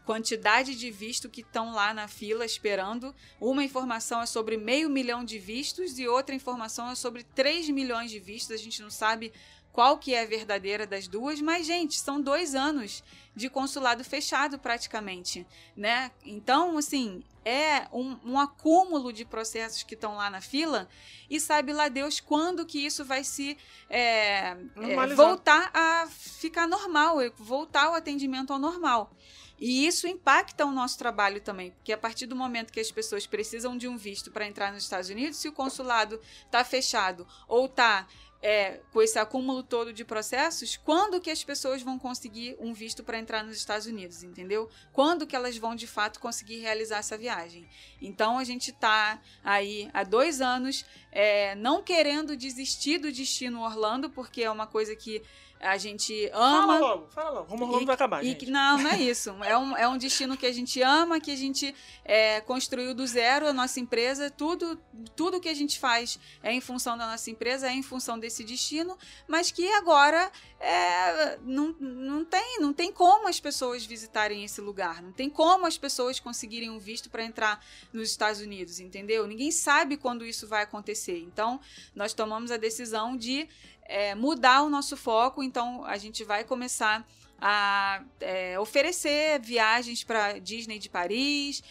[0.05, 3.15] quantidade de visto que estão lá na fila esperando.
[3.41, 8.11] Uma informação é sobre meio milhão de vistos e outra informação é sobre 3 milhões
[8.11, 8.55] de vistos.
[8.55, 9.33] A gente não sabe
[9.79, 14.59] qual que é a verdadeira das duas, mas, gente, são dois anos de consulado fechado
[14.59, 16.11] praticamente, né?
[16.25, 20.89] Então, assim, é um, um acúmulo de processos que estão lá na fila
[21.31, 23.57] e sabe lá Deus quando que isso vai se
[23.89, 29.13] é, é, voltar a ficar normal, voltar o atendimento ao normal.
[29.61, 33.27] E isso impacta o nosso trabalho também, porque a partir do momento que as pessoas
[33.27, 37.67] precisam de um visto para entrar nos Estados Unidos, se o consulado está fechado ou
[37.67, 38.07] está
[38.41, 43.03] é, com esse acúmulo todo de processos, quando que as pessoas vão conseguir um visto
[43.03, 44.69] para entrar nos Estados Unidos, entendeu?
[44.93, 47.69] Quando que elas vão de fato conseguir realizar essa viagem?
[48.01, 54.09] Então a gente está aí há dois anos é, não querendo desistir do destino Orlando,
[54.11, 55.23] porque é uma coisa que
[55.61, 56.67] a gente ama.
[56.67, 57.51] Fala logo, fala logo.
[57.51, 59.31] Rumo Orlando vai acabar, E não, não é isso.
[59.43, 63.07] É um, é um destino que a gente ama, que a gente é, construiu do
[63.07, 64.31] zero a nossa empresa.
[64.31, 64.79] Tudo,
[65.17, 68.45] tudo que a gente faz é em função da nossa empresa, é em função desse
[68.45, 74.61] destino, mas que agora é, não, não, tem, não tem como as pessoas visitarem esse
[74.61, 75.01] lugar.
[75.01, 79.27] Não tem como as pessoas conseguirem um visto para entrar nos Estados Unidos, entendeu?
[79.27, 81.19] Ninguém sabe quando isso vai acontecer.
[81.21, 81.61] Então,
[81.95, 83.49] nós tomamos a decisão de
[83.83, 85.43] é, mudar o nosso foco.
[85.43, 87.07] Então, a gente vai começar
[87.41, 91.63] a é, oferecer viagens para Disney de Paris,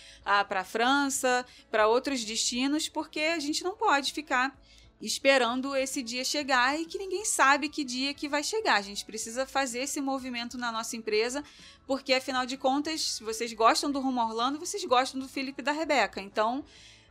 [0.47, 4.57] para França, para outros destinos, porque a gente não pode ficar
[5.01, 8.75] esperando esse dia chegar e que ninguém sabe que dia que vai chegar.
[8.75, 11.43] A gente precisa fazer esse movimento na nossa empresa,
[11.85, 15.71] porque afinal de contas, vocês gostam do Rumo Orlando, vocês gostam do Felipe e da
[15.71, 16.19] Rebeca.
[16.19, 16.65] Então,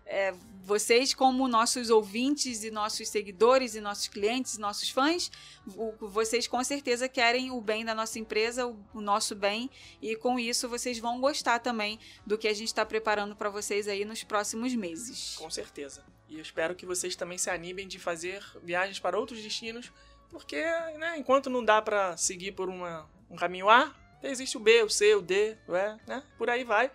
[0.05, 5.31] é, vocês, como nossos ouvintes e nossos seguidores e nossos clientes nossos fãs,
[5.77, 9.71] o- vocês com certeza querem o bem da nossa empresa, o, o nosso bem,
[10.03, 13.87] e com isso vocês vão gostar também do que a gente está preparando para vocês
[13.89, 15.35] aí nos próximos meses.
[15.37, 16.05] Com certeza.
[16.29, 19.93] E espero que vocês também se animem de fazer viagens para outros destinos,
[20.29, 20.61] porque
[20.99, 24.91] né, enquanto não dá para seguir por uma, um caminho A, existe o B, o
[24.91, 26.23] C, o D, o E, né?
[26.37, 26.91] Por aí vai.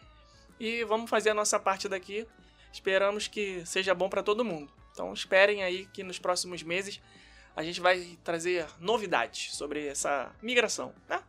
[0.60, 2.28] E vamos fazer a nossa parte daqui.
[2.72, 4.72] Esperamos que seja bom para todo mundo.
[4.92, 7.02] Então esperem aí que nos próximos meses
[7.56, 11.22] a gente vai trazer novidades sobre essa migração, né?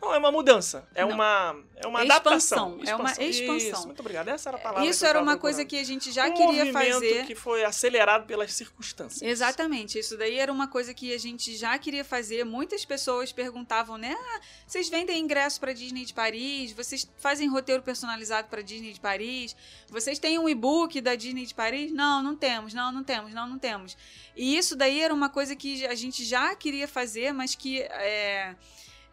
[0.00, 1.12] Não, é uma mudança, é Não.
[1.12, 3.56] uma é uma Expansão, adaptação, é uma expansão.
[3.56, 4.28] Isso, muito obrigado.
[4.28, 4.88] Essa era a palavra.
[4.88, 7.26] Isso era uma coisa que a gente já um queria fazer.
[7.26, 9.22] que foi acelerado pelas circunstâncias.
[9.22, 12.44] Exatamente, isso daí era uma coisa que a gente já queria fazer.
[12.44, 14.16] Muitas pessoas perguntavam, né?
[14.18, 16.72] Ah, vocês vendem ingresso para Disney de Paris?
[16.72, 19.56] Vocês fazem roteiro personalizado para Disney de Paris?
[19.88, 21.92] Vocês têm um e-book da Disney de Paris?
[21.92, 23.96] Não, não temos, não, não temos, não, não temos.
[24.34, 28.54] E isso daí era uma coisa que a gente já queria fazer, mas que é,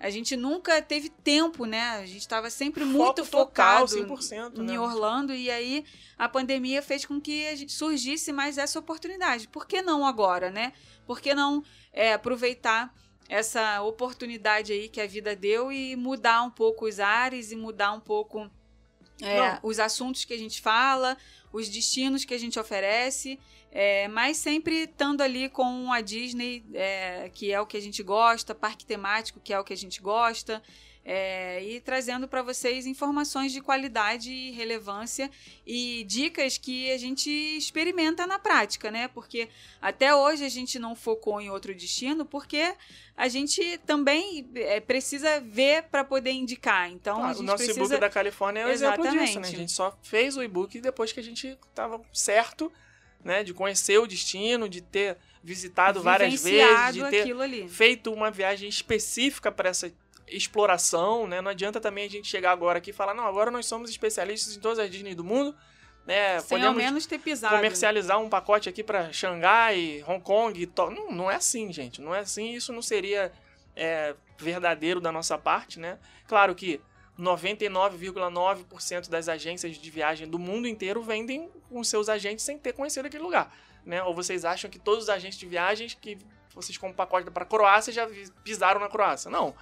[0.04, 1.92] a gente nunca teve tempo, né?
[1.92, 4.78] A gente estava sempre muito Foco total, focado 100%, em né?
[4.78, 5.86] Orlando e aí
[6.18, 9.48] a pandemia fez com que a gente surgisse mais essa oportunidade.
[9.48, 10.74] Por que não agora, né?
[11.08, 11.64] Por que não
[11.94, 12.94] é, aproveitar
[13.30, 17.94] essa oportunidade aí que a vida deu e mudar um pouco os ares e mudar
[17.94, 18.52] um pouco
[19.22, 21.18] é, os assuntos que a gente fala,
[21.54, 23.40] os destinos que a gente oferece,
[23.76, 28.04] é, mas sempre estando ali com a Disney, é, que é o que a gente
[28.04, 30.62] gosta, parque temático, que é o que a gente gosta,
[31.04, 35.30] é, e trazendo para vocês informações de qualidade e relevância
[35.66, 39.08] e dicas que a gente experimenta na prática, né?
[39.08, 39.50] Porque
[39.82, 42.76] até hoje a gente não focou em outro destino, porque
[43.18, 46.92] a gente também é, precisa ver para poder indicar.
[46.92, 49.48] Então a Claro, o nosso precisa e-book da Califórnia é um exemplo disso, né?
[49.48, 52.72] A gente só fez o e-book depois que a gente tava certo,
[53.24, 53.44] né?
[53.44, 59.52] De conhecer o destino, de ter visitado várias vezes, de ter feito uma viagem específica
[59.52, 59.92] para essa
[60.28, 61.42] exploração, né?
[61.42, 64.56] Não adianta também a gente chegar agora aqui e falar, não, agora nós somos especialistas
[64.56, 65.56] em todas as Disney do mundo,
[66.06, 66.40] né?
[66.40, 67.56] Sem ao Podemos menos ter pisado.
[67.56, 70.90] comercializar um pacote aqui para Xangai, Hong Kong, to...
[70.90, 72.02] não, não é assim, gente.
[72.02, 72.54] Não é assim.
[72.54, 73.32] Isso não seria
[73.76, 76.00] é, verdadeiro da nossa parte, né?
[76.28, 76.82] Claro que
[77.20, 83.06] 99,9% das agências de viagem do mundo inteiro vendem com seus agentes sem ter conhecido
[83.08, 83.54] aquele lugar,
[83.86, 84.02] né?
[84.04, 86.18] Ou vocês acham que todos os agentes de viagens que
[86.54, 88.08] vocês compram pacote para Croácia já
[88.44, 89.30] pisaram na Croácia?
[89.30, 89.54] Não,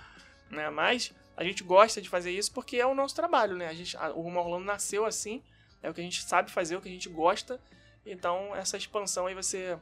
[0.49, 0.69] né?
[0.69, 3.67] Mas a gente gosta de fazer isso porque é o nosso trabalho, né?
[3.67, 5.41] A gente, a- o Rumo Orlando nasceu assim,
[5.81, 7.59] é o que a gente sabe fazer, é o que a gente gosta.
[8.05, 9.79] Então, essa expansão aí vai ser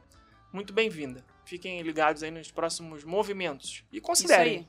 [0.52, 1.24] muito bem-vinda.
[1.44, 3.82] Fiquem ligados aí nos próximos movimentos.
[3.92, 4.68] E considerem.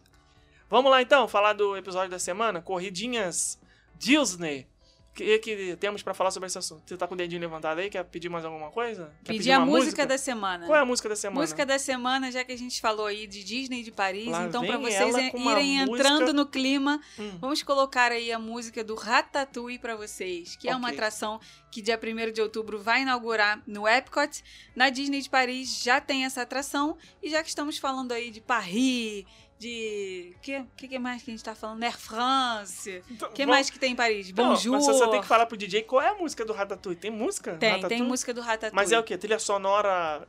[0.70, 2.62] Vamos lá então, falar do episódio da semana?
[2.62, 3.60] Corridinhas
[3.96, 4.68] Disney.
[5.12, 6.84] O que, que temos pra falar sobre esse assunto?
[6.86, 7.90] Você tá com o dedinho levantado aí?
[7.90, 9.12] Quer pedir mais alguma coisa?
[9.26, 10.66] Quer Pedir a uma música, da semana.
[10.66, 11.42] Qual é a música da semana?
[11.42, 14.66] Música da semana, já que a gente falou aí de Disney de Paris, Lá então
[14.66, 17.38] para vocês uma irem música- entrando no clima, Hum.
[17.42, 22.00] vamos colocar aí a música do Ratatouille para vocês, que é uma atração que dia
[22.02, 24.42] 1 de outubro vai inaugurar no Epcot.
[24.74, 28.40] Na Disney de Paris já tem essa atração e já que estamos falando aí de
[28.40, 29.26] Paris,
[29.62, 31.84] de que que, mais que a gente tá falando?
[31.84, 33.04] Air France.
[33.12, 34.34] Então, O que vamos- mais que tem em Paris?
[34.34, 34.74] Não, Bonjour.
[34.74, 37.00] Mas você só tem que falar pro DJ qual é a música do Ratatouille.
[37.00, 37.54] Tem música?
[37.58, 37.96] Tem, Ratatouille?
[38.02, 38.76] tem música do Ratatouille.
[38.76, 39.18] Mas é o quê?
[39.18, 40.28] Trilha sonora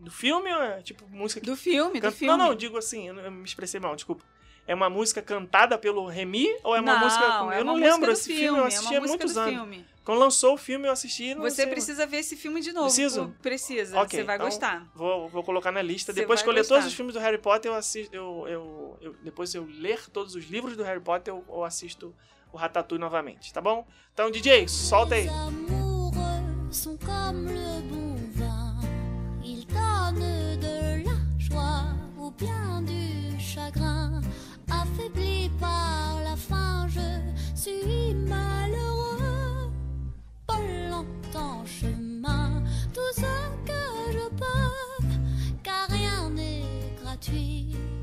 [0.00, 2.36] do filme ou é tipo música que Do filme, Can- do filme.
[2.36, 4.24] Não, não, digo assim, eu me expressei mal, desculpa.
[4.66, 7.24] É uma música cantada pelo Remy ou é uma não, música.
[7.24, 9.54] é eu uma não lembro esse filme, filme, eu é assisti uma há muitos anos.
[9.54, 9.86] filme.
[10.06, 11.34] Quando lançou o filme, eu assisti.
[11.34, 12.86] Não Você sei- precisa ver esse filme de novo.
[12.86, 13.34] Preciso?
[13.42, 14.00] Precisa.
[14.00, 14.88] Ok, você vai então- gostar.
[14.94, 16.12] Vou, vou colocar na lista.
[16.12, 18.14] Você depois que eu ler todos os filmes do Harry Potter, eu assisto.
[18.14, 22.14] Eu, eu, eu- depois eu ler todos os livros do Harry Potter, eu, eu assisto
[22.52, 23.84] o Ratatouille novamente, tá bom?
[24.14, 25.26] Então, DJ, solta aí.
[26.70, 26.98] Sont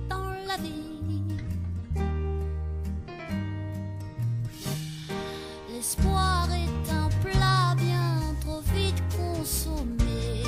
[0.09, 0.83] dans la vie.
[5.69, 10.43] L'espoir est un plat bien trop vite consommé.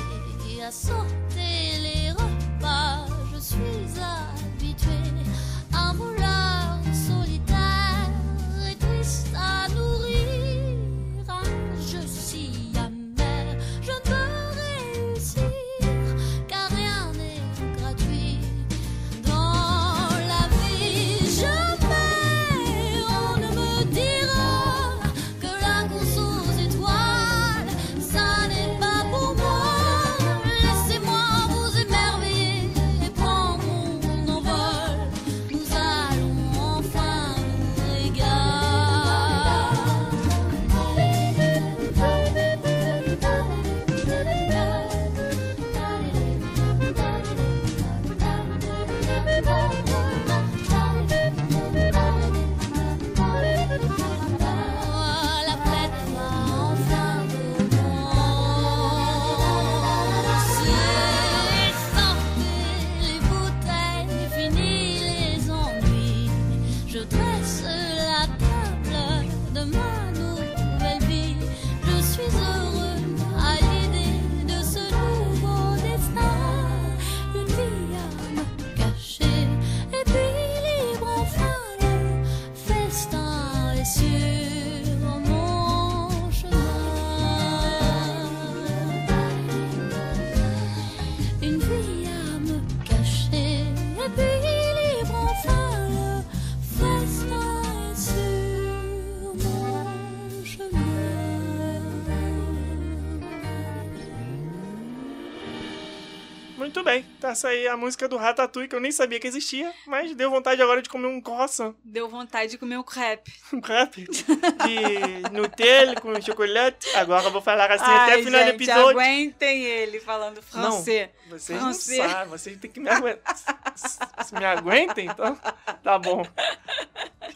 [107.26, 107.32] Bem.
[107.32, 110.30] Tá essa aí a música do Ratatouille, que eu nem sabia que existia, mas deu
[110.30, 111.74] vontade agora de comer um croissant.
[111.84, 113.32] Deu vontade de comer um crepe.
[113.52, 116.88] Um crepe de Nutella com chocolate.
[116.96, 119.00] Agora eu vou falar assim até Ai, o final do gente, episódio.
[119.00, 121.08] aguentem ele falando francês.
[121.28, 123.36] Vocês não sabem, vocês têm que me aguentar.
[123.76, 125.38] Se me aguentem, então
[125.82, 126.24] tá bom.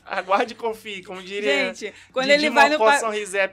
[0.06, 3.00] Aguarde e confie, como diria Gente, quando Didi ele vai no pa-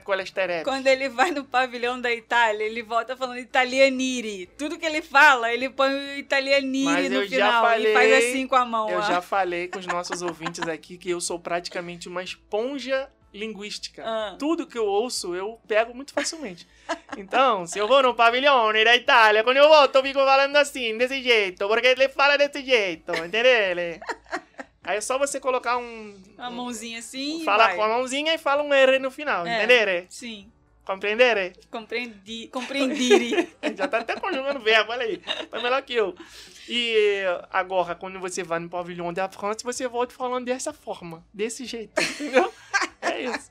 [0.04, 0.64] colesterol.
[0.64, 4.46] Quando ele vai no pavilhão da Itália, ele volta falando italianiri.
[4.58, 8.46] Tudo que ele fala, ele põe o italianiri Mas no final falei- e faz assim
[8.46, 8.88] com a mão.
[8.90, 9.02] Eu ó.
[9.02, 14.02] já falei com os nossos ouvintes aqui que eu sou praticamente uma esponja linguística.
[14.04, 14.36] Ah.
[14.38, 16.66] Tudo que eu ouço, eu pego muito facilmente.
[17.16, 20.96] Então, se eu vou no pavilhone da Itália, quando eu volto, eu fico falando assim,
[20.96, 24.00] desse jeito, porque ele fala desse jeito, entendeu?
[24.84, 26.14] Aí é só você colocar um...
[26.36, 29.64] Uma mãozinha assim Fala com a mãozinha e fala um R no final, É.
[29.64, 30.06] entendeu?
[30.08, 30.50] Sim.
[30.84, 31.52] Compreendere?
[31.70, 33.48] Compreendi, compreendiri.
[33.76, 35.18] Já tá até conjugando verbo, olha aí.
[35.18, 36.14] Tá melhor que eu.
[36.68, 41.64] E agora, quando você vai no pavilhão da França, você volta falando dessa forma, desse
[41.64, 42.52] jeito, entendeu?
[43.00, 43.48] É isso.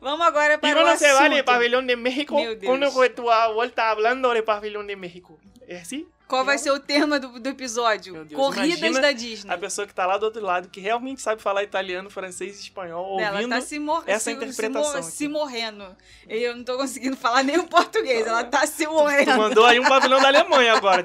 [0.00, 1.46] Vamos agora para E o quando você vai no assunto.
[1.46, 2.64] pavilhão de México, Meu Deus.
[2.92, 3.22] quando tu
[3.54, 6.06] volta falando do pavilhão de México, é assim?
[6.32, 8.24] Qual vai ser o tema do, do episódio?
[8.24, 9.52] Deus, Corridas da Disney.
[9.52, 12.62] A pessoa que tá lá do outro lado, que realmente sabe falar italiano, francês e
[12.62, 13.50] espanhol, Ela ouvindo...
[13.50, 15.96] tá se, mor essa se, interpretação se, mor- se morrendo.
[16.26, 18.26] E eu não tô conseguindo falar nem o português.
[18.26, 19.36] Ela tá se Tu morrendo.
[19.36, 21.02] mandou aí um pavilhão da Alemanha agora.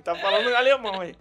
[0.00, 1.14] Tá falando em alemão aí.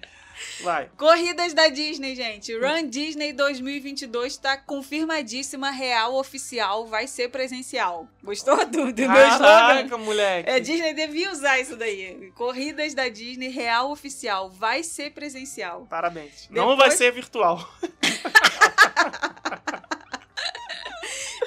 [0.62, 0.90] Vai.
[0.98, 2.56] Corridas da Disney, gente.
[2.58, 8.08] Run Disney 2022 tá confirmadíssima, real, oficial, vai ser presencial.
[8.24, 9.40] Gostou do, do meu slogan?
[9.40, 10.50] Caraca, moleque.
[10.50, 12.32] É, Disney devia usar isso daí.
[12.36, 15.86] Corridas da Disney, real, oficial, vai ser presencial.
[15.90, 16.48] Parabéns.
[16.50, 17.68] Depois- Não vai ser virtual.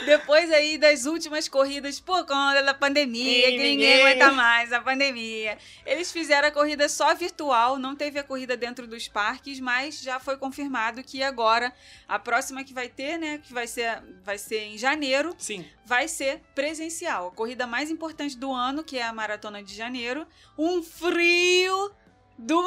[0.06, 5.58] Depois aí das últimas corridas por conta da pandemia, que ninguém aguenta mais a pandemia.
[5.84, 10.18] Eles fizeram a corrida só virtual, não teve a corrida dentro dos parques, mas já
[10.20, 11.72] foi confirmado que agora
[12.08, 15.66] a próxima que vai ter, né, que vai ser, vai ser em janeiro, Sim.
[15.84, 17.28] vai ser presencial.
[17.28, 20.26] A corrida mais importante do ano, que é a Maratona de Janeiro.
[20.56, 21.90] Um frio
[22.38, 22.62] do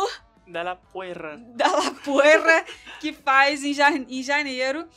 [0.47, 1.37] Da la poeira.
[1.55, 2.65] da La Puerra
[2.99, 4.87] que faz em, ja- em janeiro.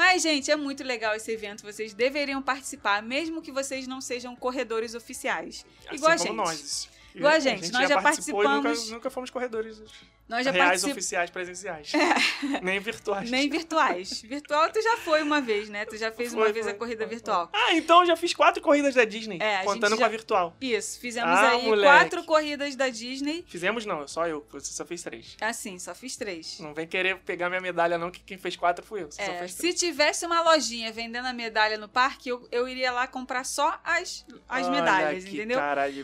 [0.00, 1.62] Mas, gente, é muito legal esse evento.
[1.62, 5.62] Vocês deveriam participar, mesmo que vocês não sejam corredores oficiais.
[5.92, 6.36] Igual a assim gente.
[6.36, 6.88] nós.
[7.14, 9.82] Igual a gente, nós já e participamos- Nunca, nunca fomos corredores
[10.30, 10.96] Nós já reais participamos.
[10.96, 11.92] oficiais presenciais.
[12.62, 13.30] Nem virtuais.
[13.30, 14.22] Nem virtuais.
[14.22, 15.84] Virtual tu já foi uma vez, né?
[15.84, 17.50] Tu já fez uma Foi, vez foi, a corrida foi, virtual.
[17.52, 19.38] Ah, então eu já fiz quatro corridas da Disney.
[19.40, 20.56] É, contando gente com a já- virtual.
[20.60, 21.82] Isso, fizemos Ah, aí moleque.
[21.98, 23.44] quatro corridas da Disney.
[23.48, 24.46] Fizemos não, só eu.
[24.52, 25.36] Você só fez três.
[25.40, 26.60] Assim, só fiz três.
[26.60, 29.10] Não vem querer pegar minha medalha não, que quem fez quatro fui eu.
[29.10, 29.74] Você só É, fez três.
[29.74, 33.80] se tivesse uma lojinha vendendo a medalha no parque, eu, eu iria lá comprar só
[33.82, 35.58] as, as Olha medalhas, entendeu?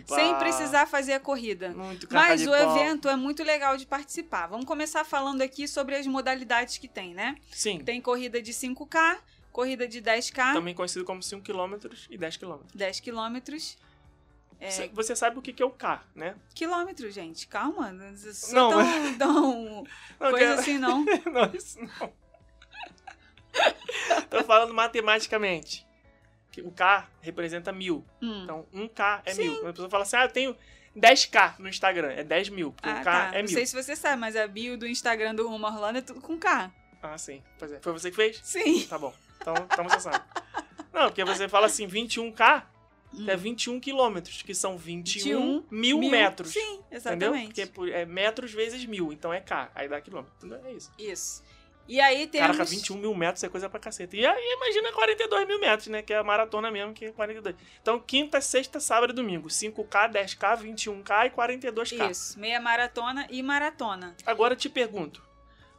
[0.08, 1.68] Sem precisar fazer a corrida.
[1.70, 4.15] Muito Mas o evento é muito legal de participar.
[4.48, 7.36] Vamos começar falando aqui sobre as modalidades que tem, né?
[7.50, 7.78] Sim.
[7.80, 9.18] Tem corrida de 5K,
[9.52, 11.74] corrida de 10K, Também conhecido como 5 km
[12.10, 12.58] e 10 km.
[12.74, 13.76] 10 quilômetros.
[14.58, 16.34] É, Você- Você sabe o que que é o K, né?
[16.54, 17.46] quilômetro, gente.
[17.46, 17.92] Calma.
[17.92, 18.12] Não
[18.52, 19.84] Não, tão, tão
[20.18, 21.04] Não, coisa que- assim, não.
[21.30, 22.12] não, isso não.
[24.30, 25.86] Tô falando matematicamente.
[26.50, 28.02] Que o K representa mil.
[28.22, 28.42] Hum.
[28.44, 29.42] Então, 1K é Sim.
[29.42, 29.54] mil.
[29.56, 30.56] Quando a pessoa fala assim, ah, eu tenho
[30.96, 32.72] 10K no Instagram, é 10 mil.
[32.72, 33.28] Porque Ah, o K tá.
[33.34, 33.48] é Não mil.
[33.48, 36.38] sei se você sabe, mas a bio do Instagram do Rumo Orlando é tudo com
[36.38, 36.70] K.
[37.02, 37.42] Ah, sim.
[37.58, 37.80] Pois é.
[37.80, 38.40] Foi você que fez?
[38.42, 38.86] Sim.
[38.86, 39.14] Tá bom.
[39.40, 40.24] Então, então você sabe.
[40.92, 42.64] Não, porque você fala assim, 21K
[43.14, 43.30] Hum.
[43.30, 46.50] é 21 quilômetros, que são 21, 21 mil, metros.
[46.52, 46.58] Sim,
[46.90, 47.34] Entendeu?
[47.34, 47.66] exatamente.
[47.68, 49.70] Porque é metros vezes mil, então é K.
[49.74, 50.34] Aí dá quilômetro.
[50.38, 50.60] Entendeu?
[50.66, 50.90] É isso.
[50.98, 51.42] Isso.
[51.88, 52.48] E aí temos...
[52.48, 54.16] Caraca, 21 mil metros é coisa pra caceta.
[54.16, 56.02] E aí imagina 42 mil metros, né?
[56.02, 57.54] Que é a maratona mesmo, que é 42.
[57.80, 59.48] Então, quinta, sexta, sábado e domingo.
[59.48, 62.10] 5K, 10K, 21K e 42K.
[62.10, 64.16] Isso, meia maratona e maratona.
[64.26, 65.22] Agora eu te pergunto,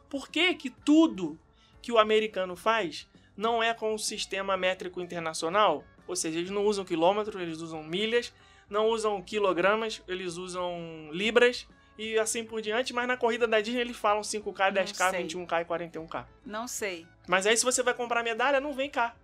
[0.08, 1.38] por que que tudo
[1.82, 5.84] que o americano faz não é com o sistema métrico internacional?
[6.06, 8.32] Ou seja, eles não usam quilômetro, eles usam milhas,
[8.68, 11.66] não usam quilogramas, eles usam libras
[11.98, 15.26] e assim por diante, mas na corrida da Disney eles falam 5K, 10K, sei.
[15.26, 16.24] 21K e 41K.
[16.46, 17.06] Não sei.
[17.26, 19.14] Mas aí se você vai comprar medalha, não vem cá.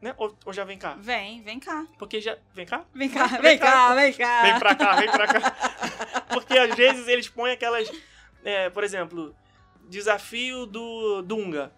[0.00, 0.14] Né?
[0.16, 0.96] Ou, ou já vem cá?
[0.98, 1.86] Vem, vem cá.
[1.98, 2.38] Porque já.
[2.54, 2.86] Vem cá?
[2.94, 3.70] Vem cá, Vem vem cá.
[3.70, 4.42] cá, vem cá.
[4.42, 5.56] Vem pra cá, vem pra cá.
[6.32, 7.90] Porque às vezes eles põem aquelas.
[8.42, 9.36] é, por exemplo,
[9.90, 11.70] desafio do Dunga.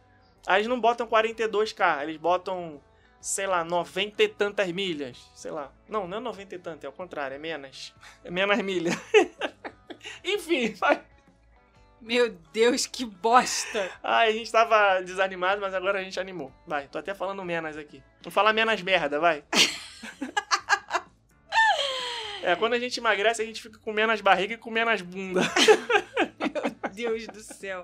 [0.46, 2.80] Aí eles não botam 42k, eles botam,
[3.20, 5.18] sei lá, 90 e tantas milhas.
[5.34, 5.72] Sei lá.
[5.88, 7.92] Não, não é 90 e tantas, é o contrário, é menos.
[8.24, 8.90] É menos milha.
[10.24, 11.02] Enfim, vai.
[12.00, 13.90] Meu Deus, que bosta.
[14.02, 16.52] Ai, a gente tava desanimado, mas agora a gente animou.
[16.66, 18.02] Vai, tô até falando menos aqui.
[18.22, 19.44] Vou falar menos merda, vai.
[22.42, 25.46] É, quando a gente emagrece, a gente fica comendo as barrigas e comendo as bundas.
[26.94, 27.82] Deus do céu.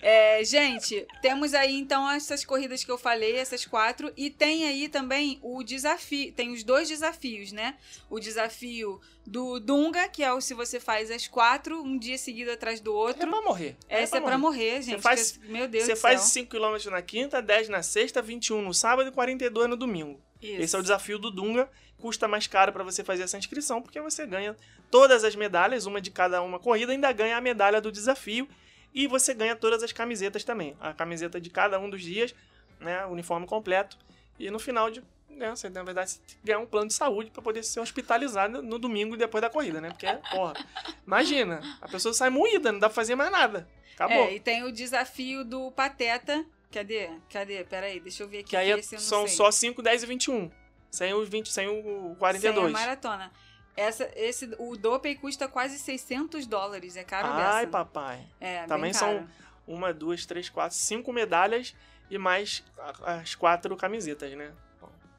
[0.00, 4.88] É, gente, temos aí então essas corridas que eu falei, essas quatro, e tem aí
[4.88, 7.76] também o desafio, tem os dois desafios, né?
[8.10, 12.50] O desafio do Dunga, que é o se você faz as quatro, um dia seguido
[12.50, 13.28] atrás do É outro.
[13.30, 13.76] pra morrer.
[13.88, 15.00] Essa é pra morrer, gente.
[15.00, 16.44] faz- que- meu Deus Você faz céu.
[16.44, 20.20] 5km na quinta, 10 na sexta, 21 no sábado e 42 no domingo.
[20.40, 20.60] Isso.
[20.60, 21.70] Esse é o desafio do Dunga.
[22.02, 24.56] Custa mais caro pra você fazer essa inscrição, porque você ganha
[24.90, 28.48] todas as medalhas, uma de cada uma corrida, ainda ganha a medalha do desafio.
[28.92, 30.76] E você ganha todas as camisetas também.
[30.80, 32.34] A camiseta de cada um dos dias,
[32.80, 33.06] né?
[33.06, 33.96] O uniforme completo.
[34.36, 35.00] E no final de.
[35.30, 38.80] Né, você, na verdade, você ganhar um plano de saúde pra poder ser hospitalizado no
[38.80, 39.90] domingo depois da corrida, né?
[39.90, 40.54] Porque, porra,
[41.06, 43.68] imagina, a pessoa sai moída, não dá pra fazer mais nada.
[43.94, 44.24] Acabou.
[44.24, 46.44] É, e tem o desafio do Pateta.
[46.72, 47.10] Cadê?
[47.30, 47.64] Cadê?
[47.64, 48.50] Peraí, deixa eu ver aqui.
[48.50, 49.36] que aí é que não são sei.
[49.36, 50.50] só 5, 10 e 21.
[50.92, 52.72] Sem os 20, sem o Sem a 42.
[52.72, 53.32] maratona.
[53.74, 56.96] Essa, esse, o doping custa quase 600 dólares.
[56.96, 57.70] É caro Ai, beça.
[57.70, 58.26] papai.
[58.38, 59.26] É, Também são
[59.66, 61.74] uma, duas, três, quatro, cinco medalhas
[62.10, 62.62] e mais
[63.06, 64.52] as quatro camisetas, né?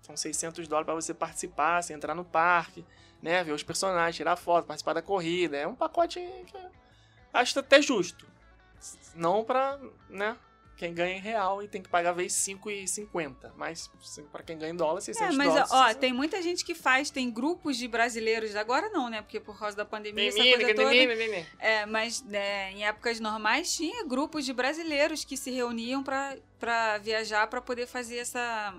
[0.03, 2.85] São 600 dólares pra você participar, você entrar no parque,
[3.21, 3.43] né?
[3.43, 5.57] Ver os personagens, tirar foto, participar da corrida.
[5.57, 6.69] É um pacote que eu
[7.33, 8.27] acho até justo.
[9.15, 10.37] Não pra, né?
[10.75, 13.51] Quem ganha em real e tem que pagar vez 5,50.
[13.55, 13.89] Mas
[14.31, 15.71] pra quem ganha em dólar, 600 É, mas dólares.
[15.71, 19.21] ó, tem muita gente que faz, tem grupos de brasileiros, agora não, né?
[19.21, 20.89] Porque por causa da pandemia, essa coisa toda.
[20.89, 26.35] Menina, É, mas né, em épocas normais tinha grupos de brasileiros que se reuniam pra
[26.59, 28.73] para viajar para poder fazer essa,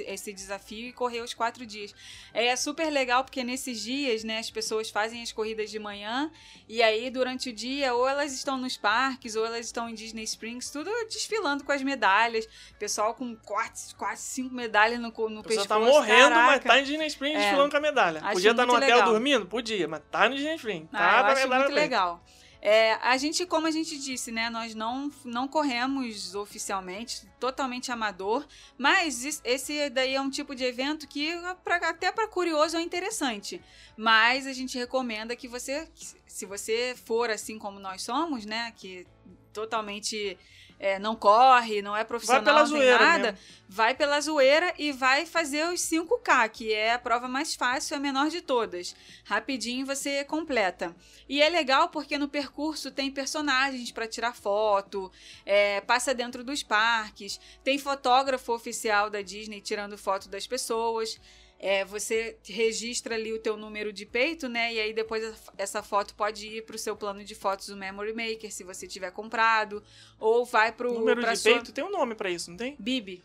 [0.00, 1.94] esse desafio e correr os quatro dias.
[2.34, 6.32] É super legal porque nesses dias, né, as pessoas fazem as corridas de manhã
[6.68, 10.24] e aí durante o dia ou elas estão nos parques ou elas estão em Disney
[10.24, 12.48] Springs, tudo desfilando com as medalhas.
[12.78, 15.68] Pessoal com quatro, quase cinco medalhas no, no pessoa pescoço.
[15.68, 16.68] tá morrendo, mas caraca.
[16.68, 17.40] tá em Disney Springs É.
[17.40, 18.20] desfilando com a medalha.
[18.22, 19.12] Acho Podia estar no muito hotel legal.
[19.12, 19.46] dormindo?
[19.46, 20.88] Podia, mas tá no Disney Springs.
[20.92, 22.24] Ah, Tá eu com a medalha muito legal.
[22.60, 28.44] É, a gente, como a gente disse, né, nós não, não corremos oficialmente, totalmente amador,
[28.76, 31.32] mas esse daí é um tipo de evento que
[31.62, 33.62] pra- até para curioso é interessante.
[33.96, 35.88] Mas a gente recomenda que você,
[36.26, 39.06] se você for assim como nós somos, né, que
[39.52, 40.36] totalmente
[40.78, 43.38] é, não corre, não é Vai profissional, pela não tem zoeira nada, mesmo.
[43.68, 48.00] vai pela zoeira e vai fazer os 5K, que é a prova mais fácil, a
[48.00, 48.94] menor de todas.
[49.24, 50.94] Rapidinho você completa.
[51.28, 55.10] E é legal porque no percurso tem personagens para tirar foto,
[55.44, 61.20] é, passa dentro dos parques, tem fotógrafo oficial da Disney tirando foto das pessoas.
[61.60, 64.72] É, você registra ali o teu número de peito, né?
[64.74, 65.24] E aí depois
[65.56, 69.10] essa- foto pode ir pro seu plano de fotos do Memory Maker, se você tiver
[69.10, 69.82] comprado,
[70.20, 71.54] ou vai pro Número de sua...
[71.54, 72.76] peito tem um nome pra isso, não tem?
[72.78, 73.22] Bibi.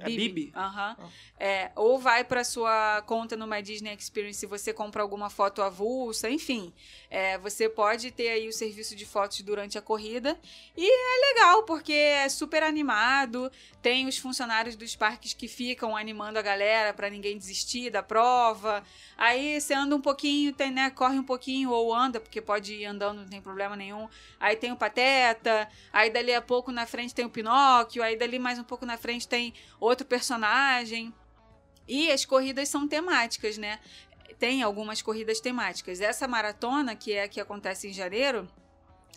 [0.00, 0.52] É Bibi?
[0.54, 0.96] Aham.
[0.98, 1.08] Ah.
[1.38, 5.62] É, ou vai para sua conta no My Disney Experience se você compra alguma foto
[5.62, 6.72] avulsa, enfim.
[7.10, 10.38] É, você pode ter aí o serviço de fotos durante a corrida.
[10.76, 13.50] E é legal, porque é super animado.
[13.82, 18.82] Tem os funcionários dos parques que ficam animando a galera para ninguém desistir da prova.
[19.16, 22.84] Aí você anda um pouquinho, tem, né, corre um pouquinho ou anda, porque pode ir
[22.86, 24.08] andando, não tem problema nenhum.
[24.38, 28.38] Aí tem o Pateta, aí dali a pouco na frente tem o Pinóquio, aí dali
[28.38, 29.52] mais um pouco na frente tem
[29.90, 31.12] outro personagem.
[31.86, 33.80] E as corridas são temáticas, né?
[34.38, 36.00] Tem algumas corridas temáticas.
[36.00, 38.48] Essa maratona, que é a que acontece em janeiro,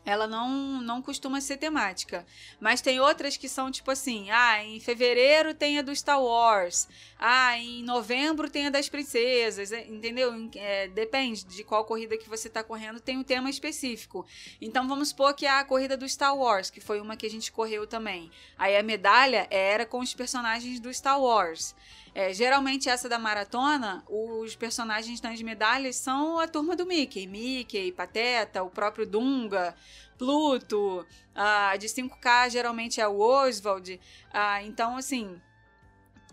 [0.06, 2.26] ela não, não costuma ser temática.
[2.60, 6.88] Mas tem outras que são tipo assim: ah, em fevereiro tem a do Star Wars.
[7.18, 9.72] Ah, em novembro tem a das princesas.
[9.72, 10.34] é, Entendeu?
[10.56, 14.26] É, depende de qual corrida que você está correndo, tem um tema específico.
[14.62, 17.30] Então vamos supor que é a corrida do Star Wars, que foi uma que a
[17.30, 18.30] gente correu também.
[18.58, 21.76] Aí a medalha era com os personagens do Star Wars.
[22.16, 27.26] É, geralmente essa da maratona, os personagens nas medalhas são a turma do Mickey.
[27.26, 29.76] Mickey, Pateta, o próprio Dunga,
[30.18, 34.00] Pluto, a de 5K geralmente é o Oswald.
[34.32, 35.42] Ah, então, assim,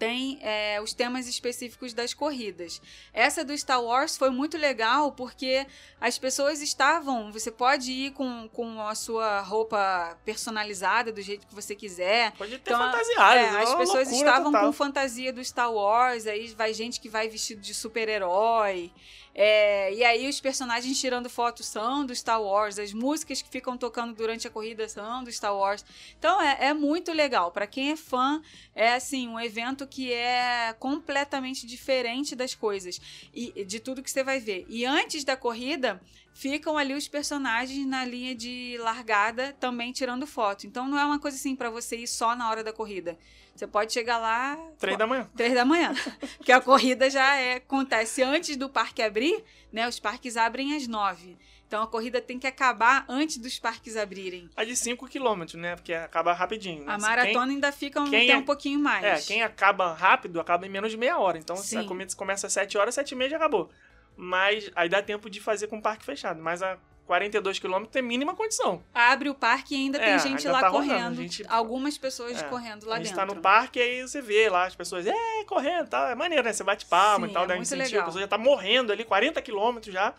[0.00, 2.80] tem é, os temas específicos das corridas.
[3.12, 5.66] Essa do Star Wars foi muito legal porque
[6.00, 7.30] as pessoas estavam.
[7.30, 12.32] Você pode ir com, com a sua roupa personalizada do jeito que você quiser.
[12.32, 13.38] Pode ter Então, fantasiado.
[13.38, 14.66] É, é as pessoas estavam total.
[14.66, 18.90] com fantasia do Star Wars, aí vai gente que vai vestido de super-herói.
[19.34, 23.76] É, e aí os personagens tirando fotos são do Star Wars, as músicas que ficam
[23.76, 25.84] tocando durante a corrida são do Star Wars.
[26.18, 27.50] Então é, é muito legal.
[27.52, 28.42] Para quem é fã,
[28.74, 33.00] é assim, um evento que é completamente diferente das coisas
[33.32, 34.66] e de tudo que você vai ver.
[34.68, 36.00] E antes da corrida,
[36.32, 40.66] ficam ali os personagens na linha de largada também tirando foto.
[40.66, 43.18] Então não é uma coisa assim para você ir só na hora da corrida.
[43.54, 45.28] Você pode chegar lá Três da manhã.
[45.36, 45.92] três da manhã,
[46.38, 49.86] porque a corrida já é, acontece antes do parque abrir né?
[49.86, 51.36] Os parques abrem às 9.
[51.68, 54.50] Então a corrida tem que acabar antes dos parques abrirem.
[54.56, 55.76] A de 5 km, né?
[55.76, 56.84] Porque acaba rapidinho.
[56.84, 56.92] né?
[56.92, 59.04] A Quem- maratona ainda fica um, quem tem é- um pouquinho mais.
[59.04, 61.38] É, quem acaba rápido acaba em menos de meia hora.
[61.38, 61.86] Então, se a Sim.
[61.86, 63.70] corrida começa às 7 horas, 7 e meia já acabou.
[64.16, 66.40] Mas aí dá tempo de fazer com o parque fechado.
[66.42, 68.84] Mas a 42 km tem mínima condição.
[68.94, 71.16] Abre o parque e ainda É, tem gente ainda lá tá correndo.
[71.16, 73.26] gente- Algumas pessoas É, correndo lá a gente dentro.
[73.26, 76.06] tá no parque e aí você vê lá as pessoas, é, correndo e tal.
[76.06, 76.52] É maneiro, né?
[76.52, 77.88] Você bate palma Sim, e tal, é dá muito incentivo.
[77.88, 78.02] legal.
[78.02, 80.14] A pessoa já tá morrendo ali, 40 km já,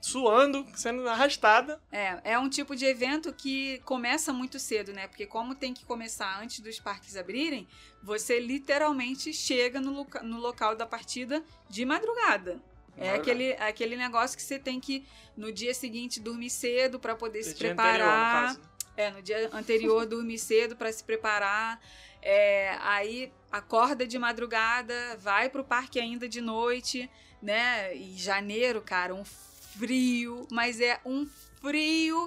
[0.00, 1.78] suando, sendo arrastada.
[1.92, 5.06] É, é um tipo de evento que começa muito cedo, né?
[5.08, 7.68] Porque como tem que começar antes dos parques abrirem,
[8.02, 12.58] você literalmente chega no, loca- no local da partida de madrugada.
[12.96, 17.42] É aquele, aquele negócio que você tem que, no dia seguinte, dormir cedo para poder
[17.42, 18.56] se Dia anterior, no preparar.
[18.96, 21.80] É, no dia anterior dormir cedo para se preparar.
[22.22, 27.10] É, aí acorda de madrugada, vai pro parque ainda de noite,
[27.42, 27.94] né?
[27.94, 31.49] E janeiro, cara, um frio, mas é um frio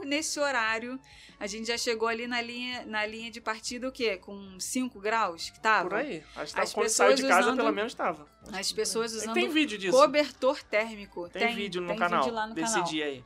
[0.05, 0.99] nesse horário.
[1.39, 4.17] A gente já chegou ali na linha, na linha de partida, o quê?
[4.17, 5.89] Com 5 graus que tava?
[5.89, 6.23] Por aí.
[6.35, 8.27] Acho que As quando saiu de pessoas casa, usando- pelo menos tava.
[8.53, 9.97] As pessoas usando Tem vídeo disso.
[9.97, 11.27] cobertor térmico.
[11.29, 12.87] Tem, vídeo no tem canal vídeo lá no desse canal.
[12.87, 13.23] dia aí.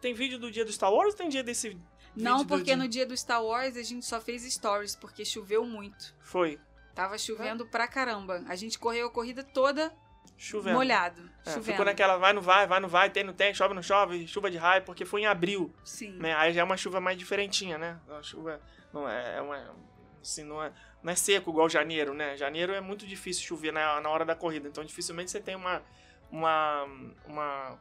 [0.00, 1.76] Tem vídeo do dia do Star Wars ou tem dia desse.
[2.14, 2.76] Não, porque dia?
[2.76, 6.14] no dia do Star Wars a gente só fez stories, porque choveu muito.
[6.20, 6.58] Foi.
[6.94, 8.42] Tava chovendo pra caramba.
[8.48, 9.92] A gente correu a corrida toda
[10.38, 10.76] Chovendo.
[10.76, 11.28] molhado.
[11.44, 11.64] É, chovendo.
[11.64, 14.48] ficou naquela vai, não vai, vai, não vai, tem, não tem, chove, não chove, chuva
[14.48, 16.12] de raio, porque foi em abril, Sim.
[16.12, 16.32] né?
[16.36, 17.98] Aí já é uma chuva mais diferentinha, né?
[18.08, 18.60] A chuva
[18.92, 19.74] não é, é uma,
[20.22, 20.72] assim, não é,
[21.02, 22.36] não é seco igual janeiro, né?
[22.36, 25.82] Janeiro é muito difícil chover na, na hora da corrida, então dificilmente você tem uma,
[26.30, 26.84] uma,
[27.26, 27.78] uma,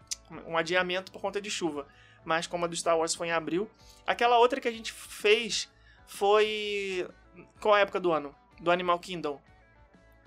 [0.48, 1.88] um adiamento por conta de chuva.
[2.26, 3.70] Mas como a do Star Wars foi em abril,
[4.06, 5.70] aquela outra que a gente fez
[6.08, 7.08] foi
[7.60, 8.36] qual a época do ano?
[8.60, 9.40] Do Animal Kingdom.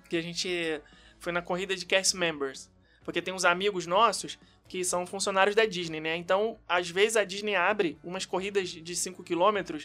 [0.08, 0.80] Que a gente
[1.20, 2.70] foi na corrida de cast members.
[3.04, 6.16] Porque tem uns amigos nossos que são funcionários da Disney, né?
[6.16, 9.78] Então, às vezes a Disney abre umas corridas de 5 km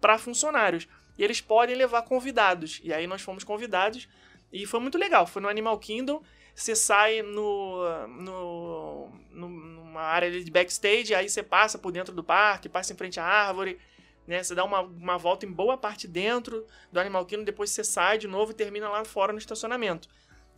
[0.00, 0.88] para funcionários.
[1.18, 2.80] E eles podem levar convidados.
[2.82, 4.08] E aí nós fomos convidados.
[4.52, 5.26] E foi muito legal.
[5.26, 6.22] Foi no Animal Kingdom.
[6.54, 12.66] Você sai no, no, numa área de backstage, aí você passa por dentro do parque,
[12.66, 13.78] passa em frente à árvore,
[14.26, 14.42] né?
[14.42, 18.16] Você dá uma, uma volta em boa parte dentro do Animal Kingdom, depois você sai
[18.16, 20.08] de novo e termina lá fora no estacionamento.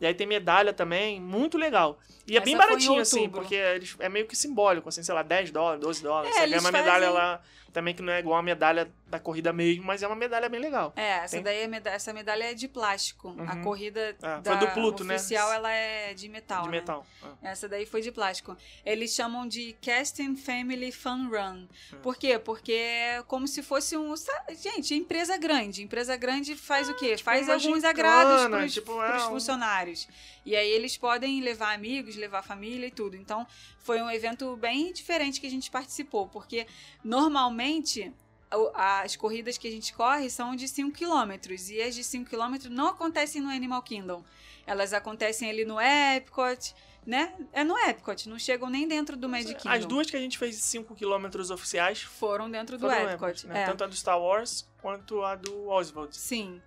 [0.01, 1.99] E aí tem medalha também, muito legal.
[2.27, 5.03] E é Essa bem foi em baratinho, assim, porque eles- é meio que simbólico, assim,
[5.03, 6.37] sei lá, 10 dólares, 12 dólares.
[6.37, 7.41] É, você ganha uma medalha fazem- lá,
[7.73, 10.61] também que não é igual a medalha da corrida mesmo, mas é uma medalha bem
[10.61, 10.93] legal.
[10.95, 13.35] É, essa Tem- daí é essa medalha é de plástico.
[13.47, 13.63] A Uhum.
[13.63, 15.17] corrida Ah, da foi do Pluto, né?
[15.17, 16.63] oficial ela é de metal.
[16.65, 16.79] de né?
[16.81, 17.07] metal.
[17.23, 17.29] Ah.
[17.43, 18.57] Essa daí foi de plástico.
[18.85, 21.67] Eles chamam de Casting Family Fun Run.
[21.95, 21.99] Hum.
[22.03, 22.39] Por quê?
[22.39, 24.13] Porque é como se fosse um.
[24.63, 25.83] Gente, empresa grande.
[25.83, 27.17] Empresa grande faz o quê?
[27.17, 30.09] faz uma alguns gincana, agrados pros, tipo, é pros um- funcionários.
[30.49, 33.15] E aí eles podem levar amigos, levar família e tudo.
[33.15, 33.47] Então
[33.81, 36.27] foi um evento bem diferente que a gente participou.
[36.27, 36.67] Porque
[37.05, 38.11] normalmente.
[38.73, 41.33] As corridas que a gente corre são de 5 km
[41.71, 44.25] e as de 5 km não acontecem no Animal Kingdom.
[44.67, 46.75] Elas acontecem ali no Epcot,
[47.05, 47.35] né?
[47.53, 49.75] É no Epcot, não chegam nem dentro do Magic Kingdom.
[49.75, 53.11] As duas que a gente fez de 5 km oficiais foram dentro do foram no
[53.11, 53.47] Epcot.
[53.49, 53.65] né?
[53.65, 53.67] é.
[53.67, 56.17] Tanto a do Star Wars quanto a do Oswald.
[56.17, 56.63] Sim.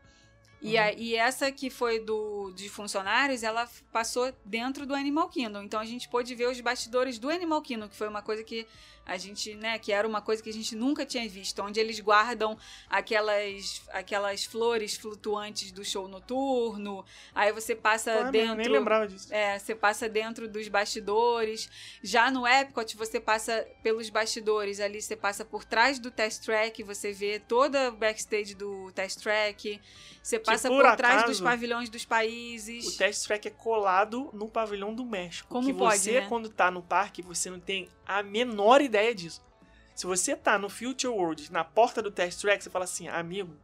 [0.62, 0.84] E, Uhum.
[0.84, 5.64] a- e essa que foi do de funcionários, ela passou dentro do Animal Kingdom.
[5.64, 8.68] Então a gente pôde ver os bastidores do Animal Kingdom, que foi uma coisa que
[9.12, 12.00] a gente, né, que era uma coisa que a gente nunca tinha visto, onde eles
[12.00, 12.58] guardam
[12.90, 17.04] aquelas aquelas flores flutuantes do show noturno.
[17.36, 19.28] Aí você passa Ah, dentro Nem lembrava disso.
[19.34, 21.70] É, você passa dentro dos bastidores.
[22.02, 26.82] Já no Epcot, você passa pelos bastidores ali, você passa por trás do test track,
[26.82, 29.82] você vê toda o backstage do test track.
[30.24, 32.88] Você passa por por, trás dos pavilhões dos países.
[32.88, 35.50] O test track é colado no pavilhão do México.
[35.50, 36.28] Como que pode, você, né?
[36.30, 39.42] quando tá no parque, você não tem a menor ideia disso.
[39.96, 43.56] Se você tá no Future World, na porta do test track, você fala assim, amigo,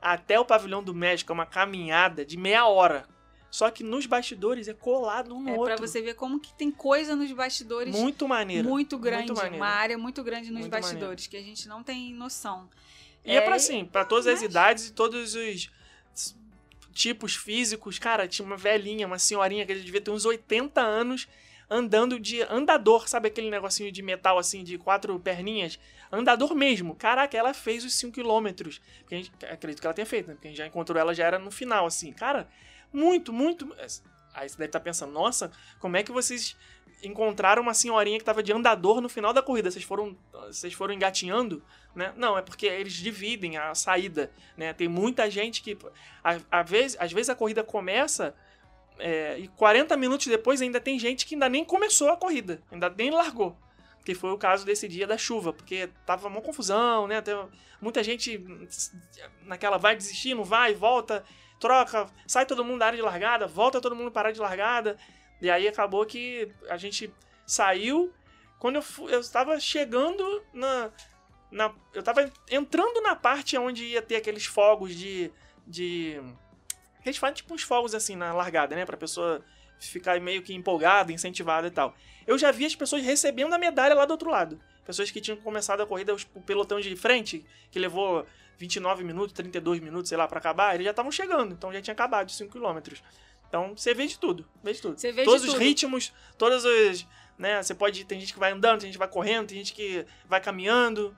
[0.00, 3.06] até o pavilhão do México é uma caminhada de meia hora.
[3.50, 5.66] Só que nos bastidores é colado um no É outro.
[5.66, 8.66] pra você ver como que tem coisa nos bastidores Muito maneiro.
[8.68, 9.56] muito grande, maneiro.
[9.56, 12.70] uma área muito grande nos Muito bastidores que a gente não tem noção.
[13.24, 15.70] E é, pra assim, pra todas as mas- idades e todos os
[16.94, 17.98] tipos físicos.
[17.98, 21.28] Cara, tinha uma velhinha, uma senhorinha que devia ter uns 80 anos
[21.72, 25.78] andando de andador, sabe aquele negocinho de metal assim, de quatro perninhas?
[26.10, 26.94] Andador mesmo.
[26.94, 28.80] Caraca, ela fez os 5 quilômetros.
[29.00, 30.34] Porque a gente, acredito que ela tenha feito, né?
[30.34, 32.12] Porque a gente já encontrou ela, já era no final, assim.
[32.12, 32.48] Cara,
[32.92, 33.74] muito, muito.
[34.34, 35.50] Aí você deve estar pensando, nossa,
[35.80, 36.56] como é que vocês
[37.02, 39.70] encontraram uma senhorinha que tava de andador no final da corrida?
[39.70, 40.16] Vocês foram,
[40.46, 41.62] vocês foram engatinhando?
[41.94, 42.12] Né?
[42.16, 44.72] Não, é porque eles dividem a saída, né?
[44.72, 45.76] Tem muita gente que...
[46.22, 48.34] a- a vez, às vezes a corrida começa
[49.02, 52.88] é, e 40 minutos depois ainda tem gente que ainda nem começou a corrida, ainda
[52.88, 53.56] nem largou.
[54.04, 57.20] Que foi o caso desse dia da chuva, porque tava uma confusão, né?
[57.20, 57.40] Teve
[57.80, 58.40] muita gente
[59.44, 61.24] naquela vai desistir, não vai, volta,
[61.60, 64.40] troca, sai todo mundo da área de largada, volta todo mundo para a área de
[64.40, 64.96] largada.
[65.40, 67.12] E aí acabou que a gente
[67.46, 68.12] saiu.
[68.58, 70.90] Quando eu, fu- eu estava chegando na,
[71.50, 71.74] na.
[71.92, 75.30] Eu estava entrando na parte onde ia ter aqueles fogos de.
[75.66, 76.20] de
[77.04, 78.84] eles fazem tipo uns fogos assim na largada, né?
[78.84, 79.44] Pra pessoa
[79.78, 81.94] ficar meio que empolgada, incentivada e tal.
[82.26, 84.60] Eu já vi as pessoas recebendo a medalha lá do outro lado.
[84.84, 88.24] Pessoas que tinham começado a corrida, o pelotão de frente, que levou
[88.58, 91.52] 29 minutos, 32 minutos, sei lá, pra acabar, eles já estavam chegando.
[91.52, 92.78] Então já tinha acabado os 5 km.
[93.48, 94.98] Então você vê de tudo, vê de tudo.
[94.98, 95.60] Você vê de Todos os tudo.
[95.60, 99.08] ritmos, todos os, né, você pode, tem gente que vai andando, tem gente que vai
[99.08, 101.14] correndo, tem gente que vai caminhando,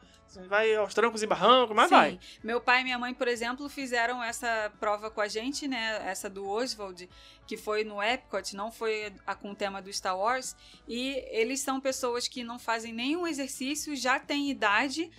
[0.49, 1.95] vai aos trancos e barrancos, mas Sim.
[1.95, 2.20] vai.
[2.43, 6.03] Meu pai e minha mãe, por exemplo, fizeram essa prova com a gente, né?
[6.07, 7.09] Essa do Oswald,
[7.47, 10.57] que foi no Epcot, não foi a com o tema do Star Wars.
[10.87, 15.11] E eles são pessoas que não fazem nenhum exercício, já têm idade.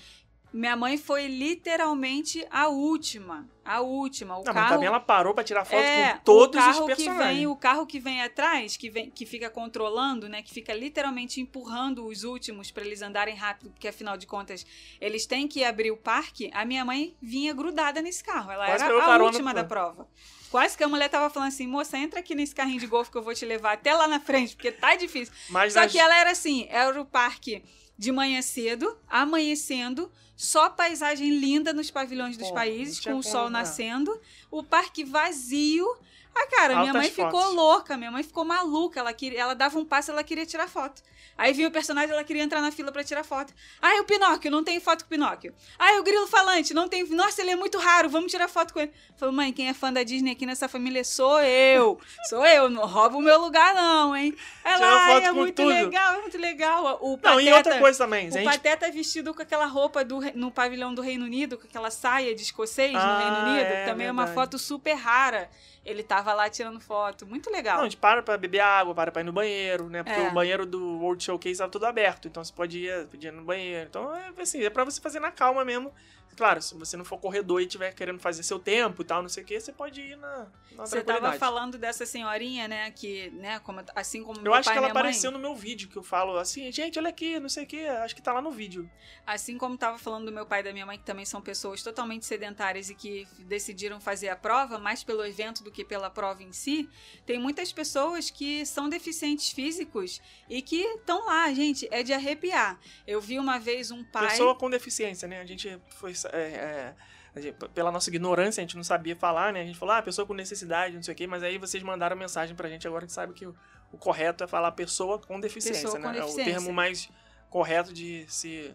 [0.55, 3.45] Minha mãe foi literalmente a última.
[3.65, 4.35] A última.
[4.35, 6.79] O Não, mas carro também ela parou pra tirar foto é, com todos o carro
[6.79, 7.37] os que personagens.
[7.37, 11.41] vem, o carro que vem atrás, que vem, que fica controlando, né, que fica literalmente
[11.41, 14.65] empurrando os últimos para eles andarem rápido, porque afinal de contas
[15.01, 16.49] eles têm que abrir o parque.
[16.53, 20.07] A minha mãe vinha grudada nesse carro, ela Quase era a última da prova.
[20.49, 23.17] Quase que a mulher tava falando assim, moça, entra aqui nesse carrinho de golfe que
[23.17, 25.33] eu vou te levar até lá na frente, porque tá difícil.
[25.49, 27.61] Mas Só nas- que ela era assim, era o parque
[27.97, 33.49] de manhã cedo, amanhecendo, só paisagem linda nos pavilhões dos Pô, países, com o sol
[33.49, 34.19] nascendo,
[34.51, 35.87] o parque vazio.
[36.35, 37.55] Ah, cara, minha Altas mãe ficou fotos.
[37.55, 41.01] louca, minha mãe ficou maluca, ela, queria, ela dava um passo, ela queria tirar foto.
[41.37, 43.53] Aí vinha o personagem, ela queria entrar na fila pra tirar foto.
[43.81, 45.53] Ai, o Pinóquio, não tem foto com o Pinóquio.
[45.77, 47.03] Ai, o Grilo Falante, não tem...
[47.09, 48.91] Nossa, ele é muito raro, vamos tirar foto com ele.
[49.17, 51.99] Falei, mãe, quem é fã da Disney aqui nessa família sou eu.
[52.29, 54.33] Sou eu, não rouba o meu lugar não, hein.
[54.63, 55.67] Ela, ai, foto é com muito tudo.
[55.67, 56.99] legal, é muito legal.
[57.01, 58.27] O Não, Pateta, e outra coisa também.
[58.27, 61.67] a o gente- Pateta vestido com aquela roupa do, no pavilhão do Reino Unido, com
[61.67, 63.65] aquela saia de escocês Ah, no Reino Unido.
[63.73, 64.41] é, também é uma verdade.
[64.47, 65.49] foto super rara.
[65.85, 67.25] Ele tava lá tirando foto.
[67.27, 67.75] Muito legal.
[67.75, 70.01] Não, a gente para pra beber água, para pra ir no banheiro, né?
[70.03, 70.27] Porque É.
[70.27, 73.43] o banheiro do World Showcase estava tudo aberto, então você pode ir, podia ir no
[73.43, 73.87] banheiro.
[73.87, 75.93] Então, é assim, é pra você fazer na calma mesmo.
[76.35, 79.29] Claro, se você não for corredor e estiver querendo fazer seu tempo e tal, não
[79.29, 82.91] sei o que, você pode ir na, na Você tava falando dessa senhorinha, né?
[82.91, 85.87] Que, né, como, assim como Eu acho que ela minha mãe, apareceu no meu vídeo,
[85.87, 88.41] que eu falo assim, gente, olha aqui, não sei o que, acho que tá lá
[88.41, 88.89] no vídeo.
[89.25, 91.81] Assim como tava falando do meu pai e da minha mãe, que também são pessoas
[91.81, 96.43] totalmente sedentárias e que decidiram fazer a prova, mais pelo evento do que pela prova
[96.43, 96.89] em si,
[97.25, 102.79] tem muitas pessoas que são deficientes físicos e que estão lá, gente, é de arrepiar.
[103.07, 104.29] Eu vi uma vez um pai.
[104.31, 105.39] Pessoa com deficiência, né?
[105.39, 106.13] A gente foi.
[106.33, 106.93] É,
[107.35, 109.61] é, gente- pela nossa ignorância, a gente não sabia falar, né?
[109.61, 112.15] A gente falou, ah, pessoa com necessidade, não sei o quê, mas aí vocês mandaram
[112.15, 113.55] mensagem pra gente agora que sabe que o,
[113.91, 116.17] o correto é falar pessoa com deficiência, Pessoa com né?
[116.17, 116.53] É o deficiência.
[116.53, 117.09] termo mais
[117.49, 118.73] correto de se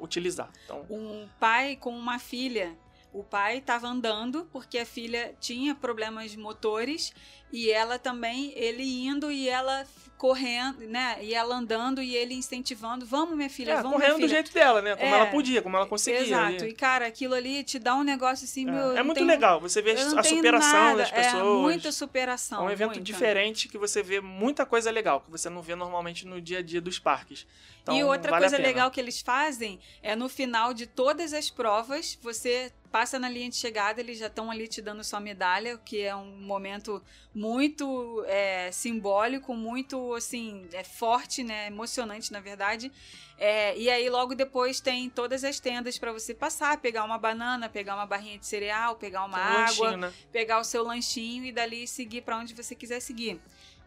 [0.00, 0.50] utilizar.
[0.64, 2.76] Então, um pai com uma filha.
[3.12, 7.12] O pai estava andando porque a filha tinha problemas motores
[7.52, 9.86] e ela também, ele indo e ela
[10.16, 11.18] correndo, né?
[11.20, 14.34] E ela andando e ele incentivando, vamos minha filha, é, vamos correndo minha do filha.
[14.42, 14.94] jeito dela, né?
[14.96, 16.20] Como É, ela podia, como ela conseguia.
[16.22, 16.62] Exato.
[16.62, 16.68] ali.
[16.68, 18.74] E cara, aquilo ali te dá um negócio assim, meu.
[18.74, 20.98] É, eu é muito tenho- legal, você vê a superação nada.
[20.98, 21.34] das pessoas.
[21.42, 22.62] É muita superação.
[22.62, 23.02] É um evento muita.
[23.02, 26.62] diferente que você vê muita coisa legal, que você não vê normalmente no dia a
[26.62, 27.46] dia dos parques.
[27.82, 31.50] Então, e outra vale coisa legal que eles fazem é no final de todas as
[31.50, 35.74] provas, você passa na linha de chegada, eles já estão ali te dando sua medalha,
[35.74, 37.02] o que é um momento
[37.34, 41.68] muito é, simbólico, muito assim, é forte, né?
[41.68, 42.92] Emocionante, na verdade.
[43.38, 47.68] É, e aí logo depois tem todas as tendas para você passar, pegar uma banana,
[47.68, 50.12] pegar uma barrinha de cereal, pegar uma um água, lanchinho, né?
[50.30, 53.40] pegar o seu lanchinho e dali seguir para onde você quiser seguir.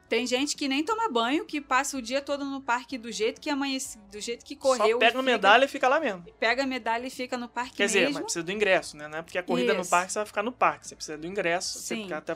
[0.07, 3.41] Tem gente que nem toma banho, que passa o dia todo no parque do jeito
[3.41, 4.93] que amanhece, do jeito que correu.
[4.93, 6.23] Só pega a medalha e fica lá mesmo.
[6.39, 8.13] Pega a medalha e fica no parque Quer dizer, mesmo.
[8.15, 9.07] mas precisa do ingresso, né?
[9.07, 9.89] Não é porque a corrida no Isso.
[9.89, 10.87] parque você vai ficar no parque.
[10.87, 11.79] Você precisa do ingresso.
[11.79, 12.03] Você Sim.
[12.03, 12.35] fica até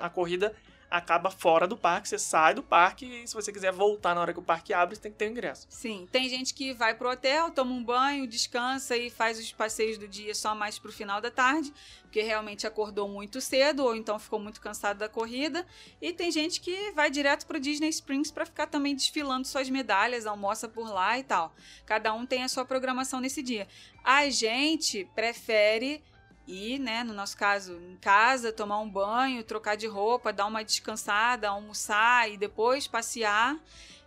[0.00, 0.54] a corrida
[0.90, 4.32] acaba fora do parque, você sai do parque e se você quiser voltar na hora
[4.32, 5.66] que o parque abre, você tem que ter o ingresso.
[5.68, 9.98] Sim, tem gente que vai pro hotel, toma um banho, descansa e faz os passeios
[9.98, 11.72] do dia só mais pro final da tarde,
[12.02, 15.66] porque realmente acordou muito cedo ou então ficou muito cansado da corrida.
[16.00, 20.26] E tem gente que vai direto pro Disney Springs para ficar também desfilando suas medalhas,
[20.26, 21.52] almoça por lá e tal.
[21.84, 23.66] Cada um tem a sua programação nesse dia.
[24.04, 26.02] A gente prefere
[26.46, 30.62] ir, né, no nosso caso, em casa, tomar um banho, trocar de roupa, dar uma
[30.64, 33.56] descansada, almoçar e depois passear.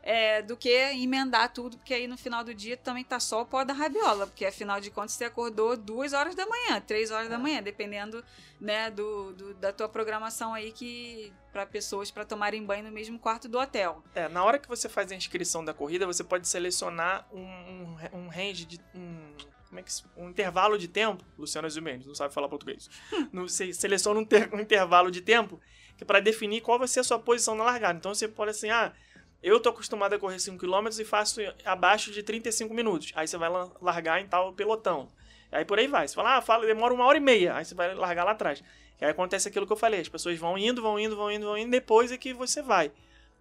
[0.10, 3.46] é, do que emendar tudo, porque aí no final do dia também tá só o
[3.46, 7.28] pó da rabiola, porque afinal de contas você acordou duas horas da manhã, três horas
[7.28, 8.24] da manhã, dependendo
[8.58, 13.20] né, do, do- da tua programação aí que para pessoas para tomarem banho no mesmo
[13.20, 14.02] quarto do hotel.
[14.16, 17.98] É, na hora que você faz a inscrição da corrida, você pode selecionar um, um,
[18.14, 18.80] um range de.
[18.96, 19.36] Um,
[19.68, 21.24] como é que um intervalo de tempo.
[21.38, 22.90] Luciano Zumenes, não sabe falar português.
[23.32, 25.60] No- Você seleciona um, ter- um intervalo de tempo
[25.98, 27.98] que para definir qual vai ser a sua posição na largada.
[27.98, 28.94] Então você pode assim, ah,
[29.42, 33.12] eu tô acostumado a correr 5 km e faço abaixo de 35 minutos.
[33.16, 35.08] Aí você vai la- largar em tal pelotão.
[35.52, 36.08] Aí por aí vai.
[36.08, 37.56] Você fala, ah, fala, demora uma hora e meia.
[37.56, 38.64] Aí você vai largar lá atrás.
[39.00, 40.00] E aí acontece aquilo que eu falei.
[40.02, 42.92] As pessoas vão indo, vão indo, vão indo, vão indo, depois é que você vai.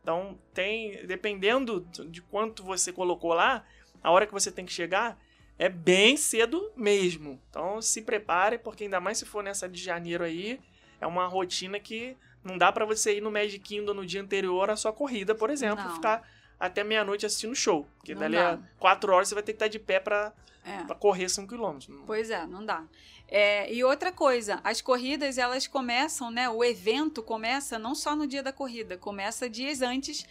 [0.03, 3.64] Então, tem, dependendo de quanto você colocou lá,
[4.03, 5.18] a hora que você tem que chegar
[5.59, 7.41] é bem cedo mesmo.
[7.51, 10.61] Então, se prepare, porque ainda mais se for nessa de janeiro aí,
[11.01, 14.71] é uma rotina que não dá pra você ir no Magic Kingdom no dia anterior
[14.71, 15.95] à sua corrida, por exemplo, Não.
[15.95, 16.23] ficar
[16.61, 17.87] até meia-noite assistindo show.
[17.99, 18.53] Porque Não dali dá.
[18.55, 20.33] a 4 horas você vai ter que estar de pé pra,
[20.65, 20.85] É.
[20.85, 21.79] pra correr 5 km.
[22.07, 22.85] Pois é, não dá.
[23.29, 26.49] É, e outra coisa, as corridas elas começam, né?
[26.49, 30.25] O evento começa não só no dia da corrida, começa dias antes,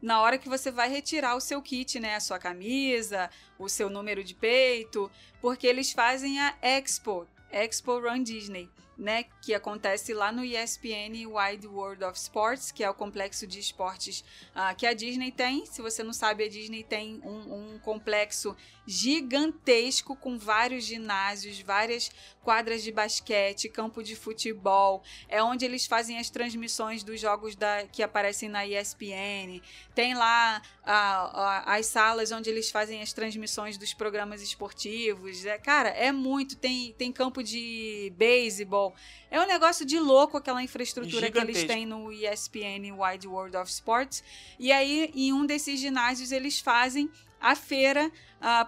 [0.00, 2.14] na hora que você vai retirar o seu kit, né?
[2.16, 8.22] A sua camisa, o seu número de peito, porque eles fazem a Expo, Expo Run
[8.22, 8.70] Disney.
[9.00, 13.60] Né, que acontece lá no ESPN Wide World of Sports, que é o complexo de
[13.60, 15.64] esportes ah, que a Disney tem.
[15.66, 18.56] Se você não sabe, a Disney tem um, um complexo
[18.88, 22.10] gigantesco com vários ginásios, várias
[22.42, 25.02] quadras de basquete, campo de futebol.
[25.28, 29.60] É onde eles fazem as transmissões dos jogos da, que aparecem na ESPN.
[29.94, 35.44] Tem lá ah, ah, as salas onde eles fazem as transmissões dos programas esportivos.
[35.44, 36.56] É, cara, é muito.
[36.56, 38.94] Tem, tem campo de beisebol.
[39.30, 41.68] É um negócio de louco aquela infraestrutura que eles Gigantesco.
[41.68, 44.24] têm no ESPN Wide World of Sports.
[44.58, 47.10] E aí, em um desses ginásios, eles fazem
[47.40, 48.10] a feira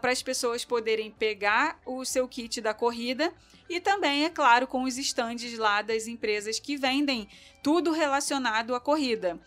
[0.01, 3.33] para as pessoas poderem pegar o seu kit da corrida
[3.69, 7.29] e também, é claro, com os estandes lá das empresas que vendem
[7.63, 9.39] tudo relacionado à corrida.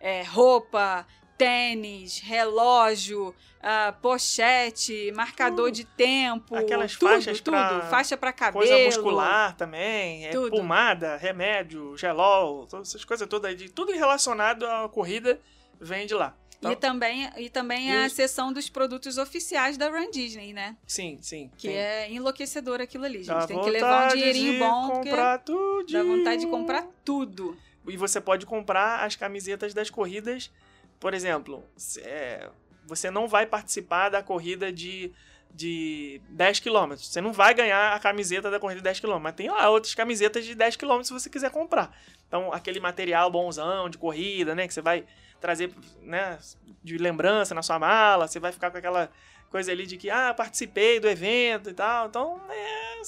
[0.00, 1.06] É, roupa,
[1.38, 8.64] tênis, relógio, ah, pochete, marcador de tempo, Aquelas tudo, faixas tudo, pra- faixa para cabelo,
[8.66, 14.64] Coisa muscular também, é pomada, remédio, gelol, todas essas coisas todas aí, de tudo relacionado
[14.66, 15.40] à corrida
[15.80, 16.36] vende lá.
[16.62, 20.52] E Então, também, e também E a os- seção dos produtos oficiais da Run Disney,
[20.52, 20.76] né?
[20.86, 21.50] sim, sim.
[21.56, 23.48] Que é enlouquecedor aquilo ali, dá gente.
[23.48, 25.92] Tem que levar um dinheirinho de bom, porque comprar tudo.
[25.92, 27.56] dá vontade de comprar tudo.
[27.88, 30.52] E você pode comprar as camisetas das corridas.
[31.00, 31.64] Por exemplo,
[31.98, 32.48] é,
[32.86, 35.10] você não vai participar da corrida de,
[35.52, 36.92] de 10 km.
[36.96, 39.18] Você não vai ganhar a camiseta da corrida de 10 km.
[39.20, 41.90] Mas tem lá outras camisetas de 10 km se você quiser comprar.
[42.28, 44.68] Então, aquele material bonzão de corrida, né?
[44.68, 45.04] Que você vai
[45.42, 46.38] trazer né,
[46.82, 48.26] de lembrança na sua mala.
[48.28, 49.10] Você vai ficar com aquela
[49.50, 52.06] coisa ali de que, ah, participei do evento e tal.
[52.06, 53.02] Então, é,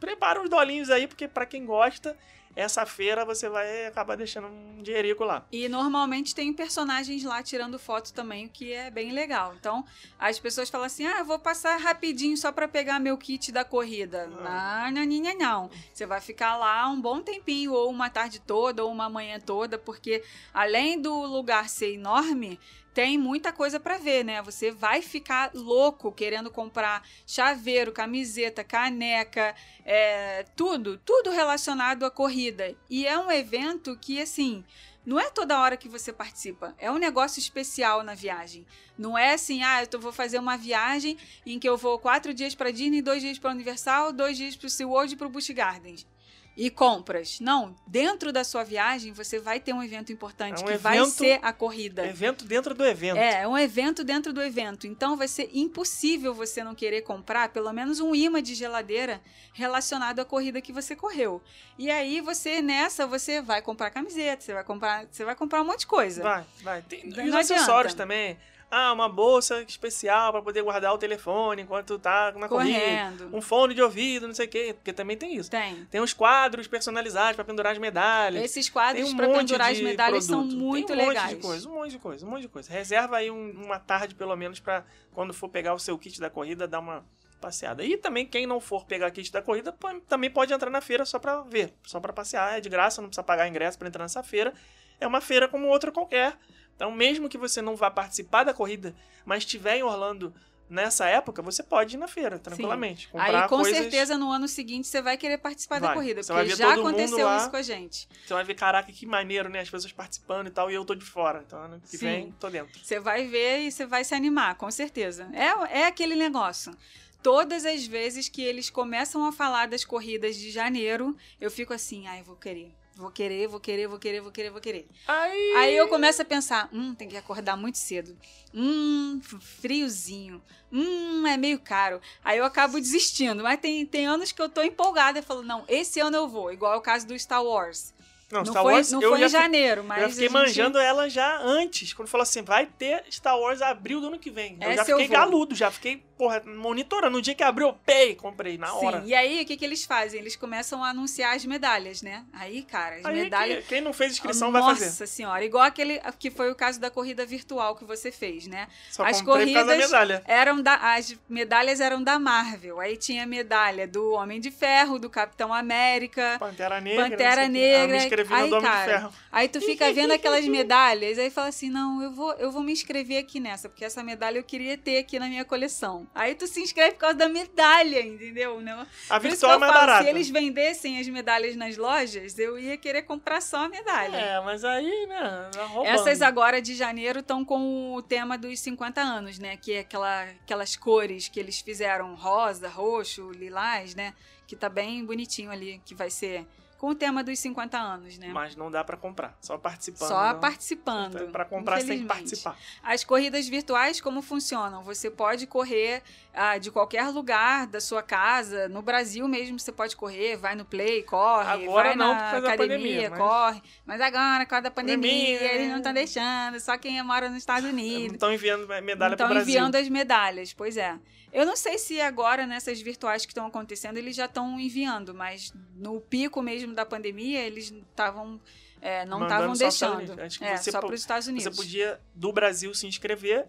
[0.00, 2.16] prepara uns dolinhos aí, porque para quem gosta,
[2.54, 5.46] essa feira você vai acabar deixando um dinheirico lá.
[5.50, 9.54] E normalmente tem personagens lá tirando foto também, o que é bem legal.
[9.58, 9.84] Então,
[10.18, 14.30] as pessoas falam assim: ah, vou passar rapidinho só pra pegar meu kit da corrida.
[14.44, 14.90] Ah.
[14.92, 15.70] Não, não, não, não.
[15.92, 19.78] Você vai ficar lá um bom tempinho, ou uma tarde toda, ou uma manhã toda,
[19.78, 20.22] porque
[20.52, 22.58] além do lugar ser enorme.
[22.94, 24.42] Tem muita coisa pra ver, né?
[24.42, 32.76] Você vai ficar louco querendo comprar chaveiro, camiseta, caneca, é, tudo, tudo relacionado à corrida.
[32.90, 34.62] E é um evento que, assim,
[35.06, 36.74] não é toda hora que você participa.
[36.78, 38.66] É um negócio especial na viagem.
[38.96, 41.16] Não é assim, ah, eu vou fazer uma viagem
[41.46, 44.70] em que eu vou quatro dias pra Disney, dois dias pra Universal, dois dias pro
[44.70, 46.06] SeaWorld e pro Busch Gardens.
[46.54, 47.40] E compras.
[47.40, 50.98] Não, dentro da sua viagem você vai ter um evento importante, É um que vai
[50.98, 52.06] evento- ser a corrida.
[52.06, 53.16] Evento dentro do evento.
[53.16, 54.86] É, é um evento dentro do evento.
[54.86, 59.20] Então vai ser impossível você não querer comprar pelo menos um imã de geladeira
[59.54, 61.40] relacionado à corrida que você correu.
[61.78, 65.64] E aí você nessa você vai comprar camiseta, você vai comprar, você vai comprar um
[65.64, 66.22] monte de coisa.
[66.22, 66.82] Vai, vai.
[66.82, 68.36] Tem, Não e os acessórios também.
[68.74, 72.78] Ah, uma bolsa especial pra poder guardar o telefone enquanto tá na corrida.
[72.80, 73.36] Correndo.
[73.36, 74.72] Um fone de ouvido, não sei o quê.
[74.74, 75.50] Porque também tem isso.
[75.50, 75.84] Tem.
[75.90, 78.42] Tem os quadros personalizados pra pendurar as medalhas.
[78.42, 80.58] Esses quadros um para pendurar as de medalhas são produto.
[80.58, 81.26] muito Tem um legais.
[81.32, 82.72] monte de coisa, um monte de coisa, um monte de coisa.
[82.72, 86.30] Reserva aí um- uma tarde, pelo menos, pra quando for pegar o seu kit da
[86.30, 87.04] corrida, dar uma
[87.42, 87.84] passeada.
[87.84, 89.76] E também, quem não for pegar kit da corrida,
[90.08, 92.56] também pode entrar na feira só pra ver, só pra passear.
[92.56, 94.54] É de graça, não precisa pagar ingresso pra entrar nessa feira.
[94.98, 96.38] É uma feira como outra qualquer.
[96.76, 98.94] Então, mesmo que você não vá participar da corrida,
[99.24, 100.34] mas estiver em Orlando
[100.72, 103.08] nessa época, você pode ir na feira, tranquilamente.
[103.08, 105.96] Comprar Aí, com coisas, certeza, no ano seguinte, você vai querer participar da Vai.
[105.96, 106.22] corrida.
[106.22, 107.36] Você Porque já aconteceu lá.
[107.36, 108.08] isso com a gente.
[108.24, 109.60] Você vai ver, caraca, que maneiro, né?
[109.60, 111.44] As pessoas participando e tal, e eu tô de fora.
[111.46, 112.06] Então, ano que Sim.
[112.06, 112.80] vem, tô dentro.
[112.82, 115.28] Você vai ver e você vai se animar, com certeza.
[115.34, 116.74] É, é aquele negócio.
[117.22, 122.06] Todas as vezes que eles começam a falar das corridas de janeiro, eu fico assim,
[122.06, 122.74] ai, vou querer.
[122.94, 124.86] Vou querer, vou querer, vou querer, vou querer, vou querer.
[125.08, 128.16] Aí, Aí eu começo a pensar, hum, tem que acordar muito cedo.
[128.52, 130.42] Hum, friozinho.
[130.70, 132.00] Hum, é meio caro.
[132.22, 133.42] Aí eu acabo desistindo.
[133.42, 136.52] Mas tem, tem anos que eu tô empolgada e falo, não, esse ano eu vou.
[136.52, 137.94] Igual é o caso do Star Wars.
[138.32, 139.98] Não, Não, Star foi, Wars, não eu foi já em fi- janeiro, mas.
[139.98, 143.38] eu já fiquei a gente- manjando ela já antes, quando falou assim, vai ter Star
[143.38, 144.56] Wars abril do ano que vem.
[144.60, 145.16] Eu já Essa eu fiquei vou.
[145.16, 147.12] galudo, já fiquei, porra, monitorando.
[147.16, 149.00] No dia que abriu, eu pei, comprei na hora.
[149.02, 150.18] Sim, e aí o que, que eles fazem?
[150.20, 152.24] Eles começam a anunciar as medalhas, né?
[152.32, 153.66] Aí, cara, as Aí, medalhas.
[153.66, 155.06] quem, não fez inscrição Nossa vai fazer.
[155.06, 158.66] senhora, igual aquele que foi o caso da corrida virtual que você fez, né?
[158.90, 160.22] Só as causa da corridas medalha.
[160.26, 162.80] eram da, as medalhas eram da Marvel.
[162.80, 167.10] Aí tinha medalha do Homem de Ferro, do Capitão América, Pantera Negra.
[167.10, 167.42] Pantera.
[167.42, 168.21] Ah, eu Negra.
[168.30, 169.12] Aí, no Dome de cara, Ferro.
[169.30, 172.72] Aí tu fica vendo aquelas medalhas, aí fala assim: não, eu vou, eu vou me
[172.72, 176.06] inscrever aqui nessa, porque essa medalha eu queria ter aqui na minha coleção.
[176.14, 178.60] Aí tu se inscreve por causa da medalha, entendeu?
[178.60, 180.04] Não, A virtual é mais falo, barata.
[180.04, 184.16] se eles vendessem as medalhas nas lojas, eu ia querer comprar só a medalha.
[184.16, 185.92] É, mas aí, né, tá roubando.
[185.94, 189.56] Essas agora de janeiro estão com o tema dos 50 anos, né?
[189.56, 194.14] Que é aquela, aquelas cores que eles fizeram rosa, roxo, lilás, né?
[194.46, 196.46] Que tá bem bonitinho ali, que vai ser
[196.82, 198.30] com o tema dos 50 anos, né?
[198.32, 200.08] Mas não dá pra comprar, só participando.
[200.08, 200.40] Só não.
[200.40, 201.30] participando.
[201.30, 202.42] Pra comprar você tem que infelizmente.
[202.42, 202.56] participar.
[202.82, 204.82] As corridas virtuais, como funcionam?
[204.82, 206.02] Você pode correr
[206.34, 208.68] ah, de qualquer lugar da sua casa.
[208.68, 212.56] No Brasil mesmo você pode correr, vai no Play, corre, Agora vai não, na academia,
[212.56, 213.62] pandemia, mas- corre.
[213.86, 215.70] Mas agora, por causa da pandemia, Pandemia, eles é.
[215.70, 218.14] não estão deixando, só quem mora nos Estados Não Unidos.
[218.14, 219.50] estão enviando medalha pro Estão Brasil.
[219.54, 220.98] enviando as medalhas, pois é.
[221.32, 225.52] Eu não sei se agora, nessas virtuais que estão acontecendo, eles já estão enviando, mas
[225.74, 228.38] no pico mesmo da pandemia, eles estavam.
[228.80, 230.20] é, não estavam deixando.
[230.20, 231.44] Acho que É, você só para os Estados Unidos.
[231.44, 233.48] Você podia, do Brasil, se inscrever,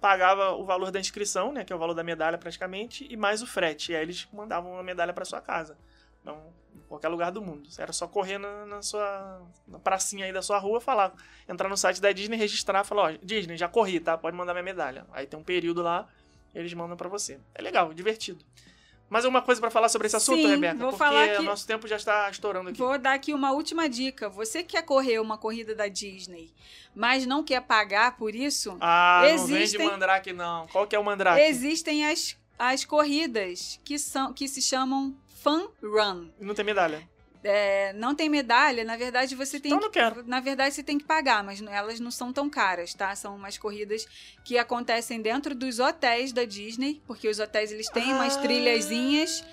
[0.00, 3.42] pagava o valor da inscrição, né, que é o valor da medalha praticamente, e mais
[3.42, 3.90] o frete.
[3.92, 5.76] E aí eles mandavam a medalha pra sua casa.
[6.22, 6.40] Então,
[6.74, 7.68] em qualquer lugar do mundo.
[7.78, 11.12] Era só correr na, na sua na pracinha aí da sua rua, falar,
[11.48, 14.16] entrar no site da Disney, registrar, falar, ó, Disney, já corri, tá?
[14.16, 15.04] Pode mandar minha medalha.
[15.12, 16.08] Aí tem um período lá,
[16.54, 17.38] eles mandam pra você.
[17.54, 18.44] É legal, divertido.
[19.10, 20.74] Mais alguma coisa pra falar sobre esse assunto, Sim, Rebeca?
[20.76, 22.78] vou Porque falar que- o nosso tempo já está estourando aqui.
[22.78, 24.28] Vou dar aqui uma última dica.
[24.30, 26.52] Você que quer correr uma corrida da Disney,
[26.94, 30.66] mas não quer pagar por isso, Ah, não vem de Existem- mandrake, não.
[30.68, 31.40] Qual que é o mandrake?
[31.42, 36.30] existem as, as corridas que, são, que se chamam Fun Run.
[36.40, 37.06] Não tem medalha.
[37.46, 40.26] É, não tem medalha, na verdade você tem Então que, não quero.
[40.26, 43.14] Na verdade você tem que pagar, mas elas não são tão caras, tá?
[43.14, 44.06] São umas corridas
[44.42, 48.40] que acontecem dentro dos hotéis da Disney, porque os hotéis eles têm umas Ah.
[48.40, 49.44] trilhazinhas.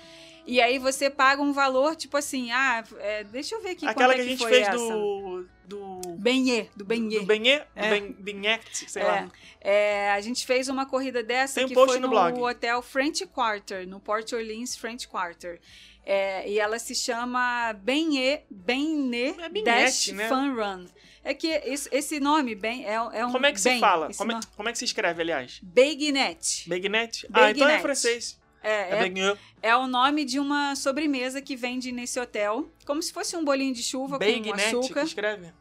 [0.44, 4.14] E aí você paga um valor, tipo assim, ah, é, deixa eu ver aqui Aquela
[4.14, 4.76] quanto que é a gente foi fez essa.
[4.78, 5.46] do.
[5.64, 6.00] Do.
[6.18, 7.20] Benê, do Benê.
[7.20, 7.50] Do Benê?
[7.76, 7.82] É.
[7.82, 9.28] Do Ben- Benhect, sei É, lá.
[9.60, 12.38] é, a gente fez uma corrida dessa Tem um que post foi no no, blog.
[12.40, 15.60] hotel French Quarter, no Port Orleans French Quarter.
[16.04, 20.28] É, e ela se chama Benê, Benê É Dash né?
[20.28, 20.86] Fun Run.
[21.24, 24.12] É que esse, esse nome, bem, é, é um Como é que se fala?
[24.12, 25.60] Como é, como é que se escreve, aliás?
[25.62, 26.68] Beguinette.
[26.68, 27.28] Begnet?
[27.32, 28.40] Ah, então é francês.
[28.62, 33.12] É, É, é, é o nome de uma sobremesa que vende nesse hotel, como se
[33.12, 35.02] fosse um bolinho de chuva com Beguinette que açúcar.
[35.02, 35.52] escreve.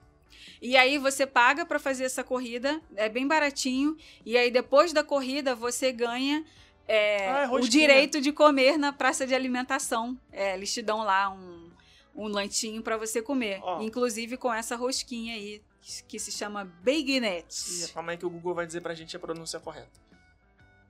[0.62, 3.98] E aí você paga pra fazer essa corrida, é bem baratinho.
[4.24, 6.46] E aí depois da corrida você ganha
[6.88, 10.18] é, Ah, é o direito de comer na praça de alimentação.
[10.32, 11.70] É, eles te dão lá um,
[12.16, 13.82] um lanchinho pra você comer, Ó.
[13.82, 17.92] inclusive com essa rosquinha aí que- que se chama Ih, Baguinette.
[17.94, 19.90] calma aí que o Google vai dizer pra gente a pronúncia correta.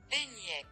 [0.09, 0.65] Beignet.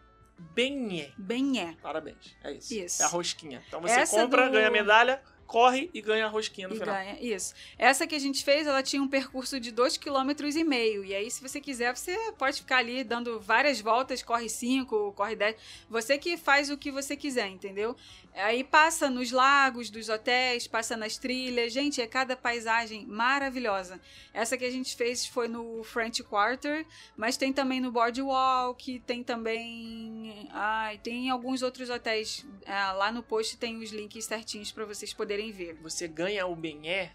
[0.53, 1.11] Benhé.
[1.17, 1.74] Bem é.
[1.82, 2.36] Parabéns.
[2.43, 2.74] É isso.
[2.74, 3.01] Isso.
[3.01, 3.61] É a rosquinha.
[3.67, 6.93] Então você Essa compra, do- ganha medalha, corre e ganha a rosquinha no E final.
[6.93, 7.56] ganha, isso.
[7.76, 11.04] Essa que a gente fez, ela tinha um percurso de 2,5 km e meio.
[11.04, 15.36] E aí, se você quiser, você pode ficar ali dando várias voltas, corre 5, corre
[15.36, 15.56] 10.
[15.89, 17.95] Você que faz o que você quiser, entendeu?
[18.36, 21.74] Aí passa nos lagos dos hotéis, passa nas trilhas.
[21.74, 24.00] Gente, é cada paisagem maravilhosa.
[24.34, 26.86] Essa que a gente fez foi no French Quarter,
[27.18, 30.48] mas tem também no Boardwalk, tem também.
[30.52, 32.46] Ai, tem alguns outros hotéis.
[32.66, 35.74] Ah, lá no post tem os links certinhos para vocês poderem ver.
[35.82, 37.12] Você ganha o benhé,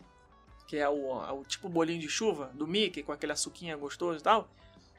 [0.66, 4.22] que é o, o tipo bolinho de chuva do Mickey, com aquele açuquinha gostoso e
[4.22, 4.50] tal.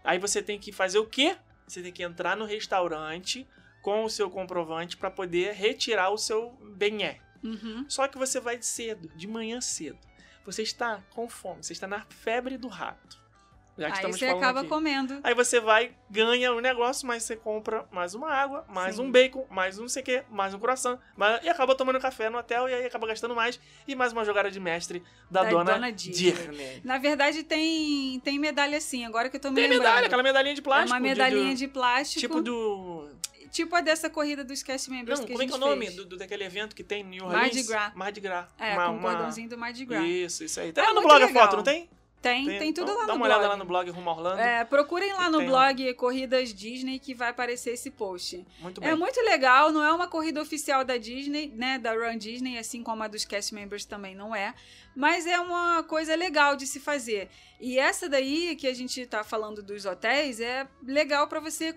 [0.03, 1.37] Aí você tem que fazer o quê?
[1.67, 3.47] Você tem que entrar no restaurante
[3.85, 7.19] com o seu comprovante para poder retirar o seu benhé.
[7.43, 7.85] Uhum.
[7.87, 9.99] Só que você vai cedo, de manhã cedo.
[10.43, 13.23] Você está com fome, você está na febre do rato.
[13.77, 14.69] Já que Aí estamos você falando acaba aqui.
[14.69, 15.19] comendo.
[15.21, 19.01] Aí você vai, ganha o negócio, mas você compra mais uma água, mais Sim.
[19.01, 21.99] um bacon, mais um não sei o quê, mais um croissant, mais- e acaba tomando
[21.99, 23.59] café no hotel e aí acaba gastando mais.
[23.85, 25.91] E mais uma jogada de mestre da, Da dona, dona.
[25.91, 26.81] Disney.
[26.85, 29.83] Na verdade, tem, tem medalha sim, agora que eu tô me Tem lembrando.
[29.89, 30.93] medalha, aquela medalhinha de É plástico.
[30.93, 32.19] uma medalhinha de, do- plástico.
[32.21, 33.09] Tipo do.
[33.51, 35.59] tipo a dessa corrida dos cast members Não, que como a é que é o
[35.59, 37.67] nome do, do- daquele evento que tem em New Mardi Orleans?
[37.67, 37.93] Gras.
[37.93, 38.45] Mardi Gras.
[38.57, 40.03] É, Uma- com o uma- cordãozinho do Mardi Gras.
[40.05, 40.71] Isso, isso aí.
[40.71, 41.43] Tem É no blog a legal.
[41.43, 41.89] foto, não tem?
[42.25, 43.37] Tem, tem, tudo Então, lá Dá no uma blog.
[43.37, 44.39] olhada lá no blog Rumo Orlando.
[44.39, 45.73] É, procurem lá no Tem lá.
[45.73, 48.45] blog Corridas Disney que vai aparecer esse post.
[48.59, 48.89] Muito bem.
[48.89, 52.81] É muito legal, não é uma corrida oficial da Disney, né, da Run Disney, assim
[52.83, 54.53] como a dos cast members também não é,
[54.95, 57.29] mas é uma coisa legal de se fazer.
[57.59, 61.73] E essa daí que a gente tá falando dos hotéis é legal pra você.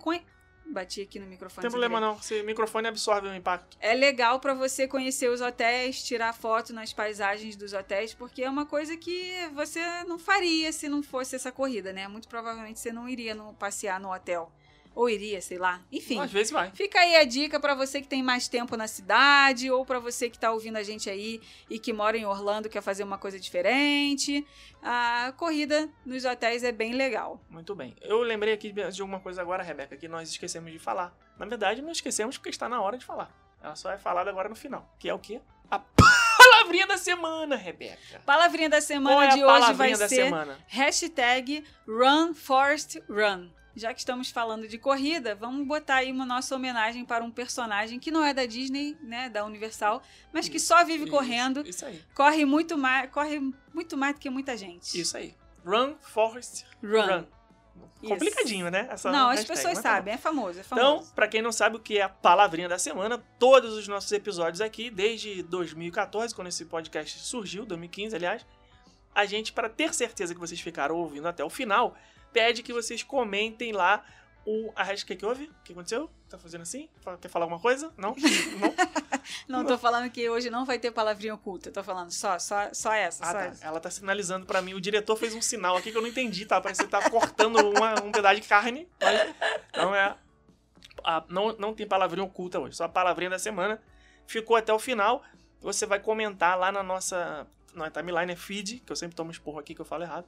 [0.70, 1.64] Bati aqui no microfone.
[1.64, 3.76] Não tem problema não, esse microfone absorve o impacto.
[3.80, 8.50] É legal pra você conhecer os hotéis, tirar foto nas paisagens dos hotéis, porque é
[8.50, 12.06] uma coisa que você não faria se não fosse essa corrida, né?
[12.06, 14.52] Muito provavelmente você não iria no- passear no hotel.
[14.94, 15.80] Ou iria, sei lá.
[15.92, 16.18] Enfim.
[16.20, 16.70] Às vezes vai.
[16.72, 20.28] Fica aí a dica pra você que tem mais tempo na cidade ou pra você
[20.28, 23.38] que tá ouvindo a gente aí e que mora em Orlando quer fazer uma coisa
[23.38, 24.46] diferente.
[24.82, 27.40] A corrida nos hotéis é bem legal.
[27.48, 27.94] Muito bem.
[28.00, 31.16] Eu lembrei aqui de alguma coisa agora, Rebeca, que nós esquecemos de falar.
[31.38, 33.30] Na verdade, não esquecemos porque está na hora de falar.
[33.62, 34.88] Ela só é falada agora no final.
[34.98, 35.40] Que é o quê?
[35.70, 35.78] A
[36.38, 38.20] palavrinha da semana, Rebeca.
[38.24, 40.58] Palavrinha da semana é de hoje vai ser semana?
[40.66, 43.50] hashtag Run Forest Run.
[43.78, 47.98] Já que estamos falando de corrida, vamos botar aí uma nossa homenagem para um personagem
[47.98, 50.02] que não é da Disney, né, da Universal,
[50.32, 52.02] mas que só vive Isso, correndo, Isso aí.
[52.14, 53.40] corre muito mais, corre
[53.72, 55.00] muito mais do que muita gente.
[55.00, 55.34] Isso aí.
[55.64, 57.06] Run, Forest, Run.
[57.06, 57.24] Run.
[58.00, 58.12] Isso.
[58.12, 58.86] Complicadinho, né?
[58.90, 61.12] Essa Não, as hashtag, pessoas mas tá sabem, é famoso, é Então, famoso.
[61.14, 64.60] pra quem não sabe o que é a palavrinha da semana, todos os nossos episódios
[64.60, 68.46] aqui, desde 2014, quando esse podcast surgiu, 2015, aliás,
[69.12, 71.96] a gente, para ter certeza que vocês ficaram ouvindo até o final,
[72.32, 74.04] pede que vocês comentem lá
[74.46, 75.44] o, a hashtag que houve.
[75.44, 76.10] O que aconteceu?
[76.28, 76.88] Tá fazendo assim?
[77.20, 77.92] Quer falar alguma coisa?
[77.96, 78.14] Não?
[79.48, 79.58] Não?
[79.60, 82.92] Não tô falando que hoje não vai ter palavrinha oculta, tô falando só, só, só
[82.94, 83.44] essa, Ah, só tá.
[83.44, 83.66] essa.
[83.66, 84.72] Ela tá sinalizando pra mim.
[84.74, 86.60] O diretor fez um sinal aqui que eu não entendi, tá?
[86.60, 88.88] Parece que tá cortando uma- um pedaço de carne.
[89.00, 89.34] Mas,
[89.70, 90.16] então é.
[91.04, 93.80] a- não, não tem palavrinha oculta hoje, só a palavrinha da semana.
[94.26, 95.22] Ficou até o final.
[95.60, 97.46] Você vai comentar lá na nossa.
[97.74, 100.26] Na timeline é feed, que eu sempre tomo esporro aqui que eu falo errado.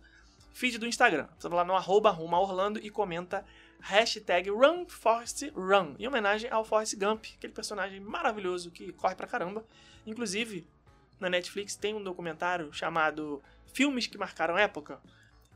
[0.52, 1.28] Feed do Instagram.
[1.38, 3.44] Você vai lá no arroba Orlando e comenta
[3.80, 9.64] hashtag RunForestRun, em homenagem ao Forrest Gump, aquele personagem maravilhoso que corre pra caramba.
[10.06, 10.66] Inclusive,
[11.18, 13.42] na Netflix tem um documentário chamado
[13.72, 15.00] Filmes que Marcaram Época.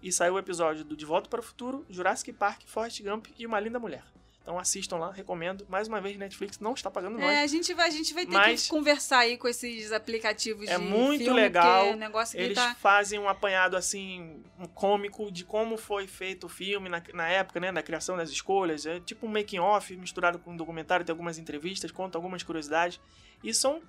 [0.02, 3.46] E saiu o episódio do De Volta para o Futuro, Jurassic Park, Forrest Gump e
[3.46, 4.04] Uma Linda Mulher.
[4.44, 5.64] Então assistam lá, recomendo.
[5.70, 7.32] Mais uma vez, Netflix não está pagando nós.
[7.32, 10.68] É, a gente vai, a gente vai ter Mas- que conversar aí com esses aplicativos
[10.68, 11.80] É de muito filme, legal.
[11.84, 12.74] porque o negócio aqui Eles tá...
[12.74, 17.58] fazem um apanhado assim, um cômico de como foi feito o filme na, na época,
[17.58, 17.72] né?
[17.72, 18.84] Na criação das escolhas.
[18.84, 23.00] É tipo um making off misturado com um documentário, tem algumas entrevistas, conta algumas curiosidades.
[23.42, 23.80] E são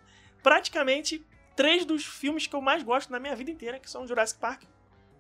[0.42, 1.22] praticamente
[1.54, 4.62] três dos filmes que eu mais gosto na minha vida inteira, que são Jurassic Park,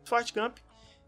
[0.05, 0.57] Forrest Gump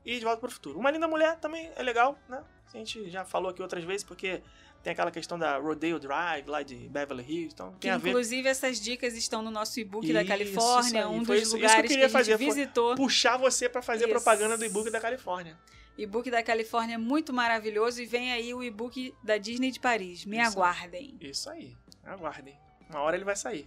[0.03, 0.77] e De Volta para o Futuro.
[0.79, 2.43] Uma Linda Mulher também é legal, né?
[2.73, 4.41] A gente já falou aqui outras vezes, porque
[4.83, 8.47] tem aquela questão da Rodeo Drive lá de Beverly Hills, então Que, a ver inclusive,
[8.47, 11.61] essas dicas estão no nosso e-book da Califórnia, isso um dos isso- isso que eu
[11.67, 12.95] lugares queria a gente fazer, visitou.
[12.95, 14.11] puxar você para fazer Isso.
[14.13, 15.57] propaganda do e-book da Califórnia.
[15.97, 20.25] E-book da Califórnia é muito maravilhoso e vem aí o e-book da Disney de Paris.
[20.25, 21.17] Me aguardem.
[21.19, 21.75] Isso aí.
[22.05, 22.55] Aguardem.
[22.89, 23.65] Uma hora ele vai sair.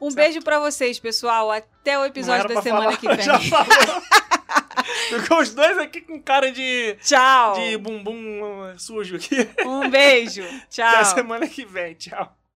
[0.00, 0.16] Um Certo.
[0.16, 1.50] beijo pra vocês, pessoal.
[1.52, 3.22] Até o episódio da semana falar, que vem.
[3.24, 4.02] Já falou.
[5.08, 7.54] Ficou os dois aqui com cara de, Tchau.
[7.54, 9.48] de bumbum sujo aqui.
[9.64, 10.42] Um beijo.
[10.70, 10.86] Tchau.
[10.88, 11.94] Até semana que vem.
[11.94, 12.41] Tchau.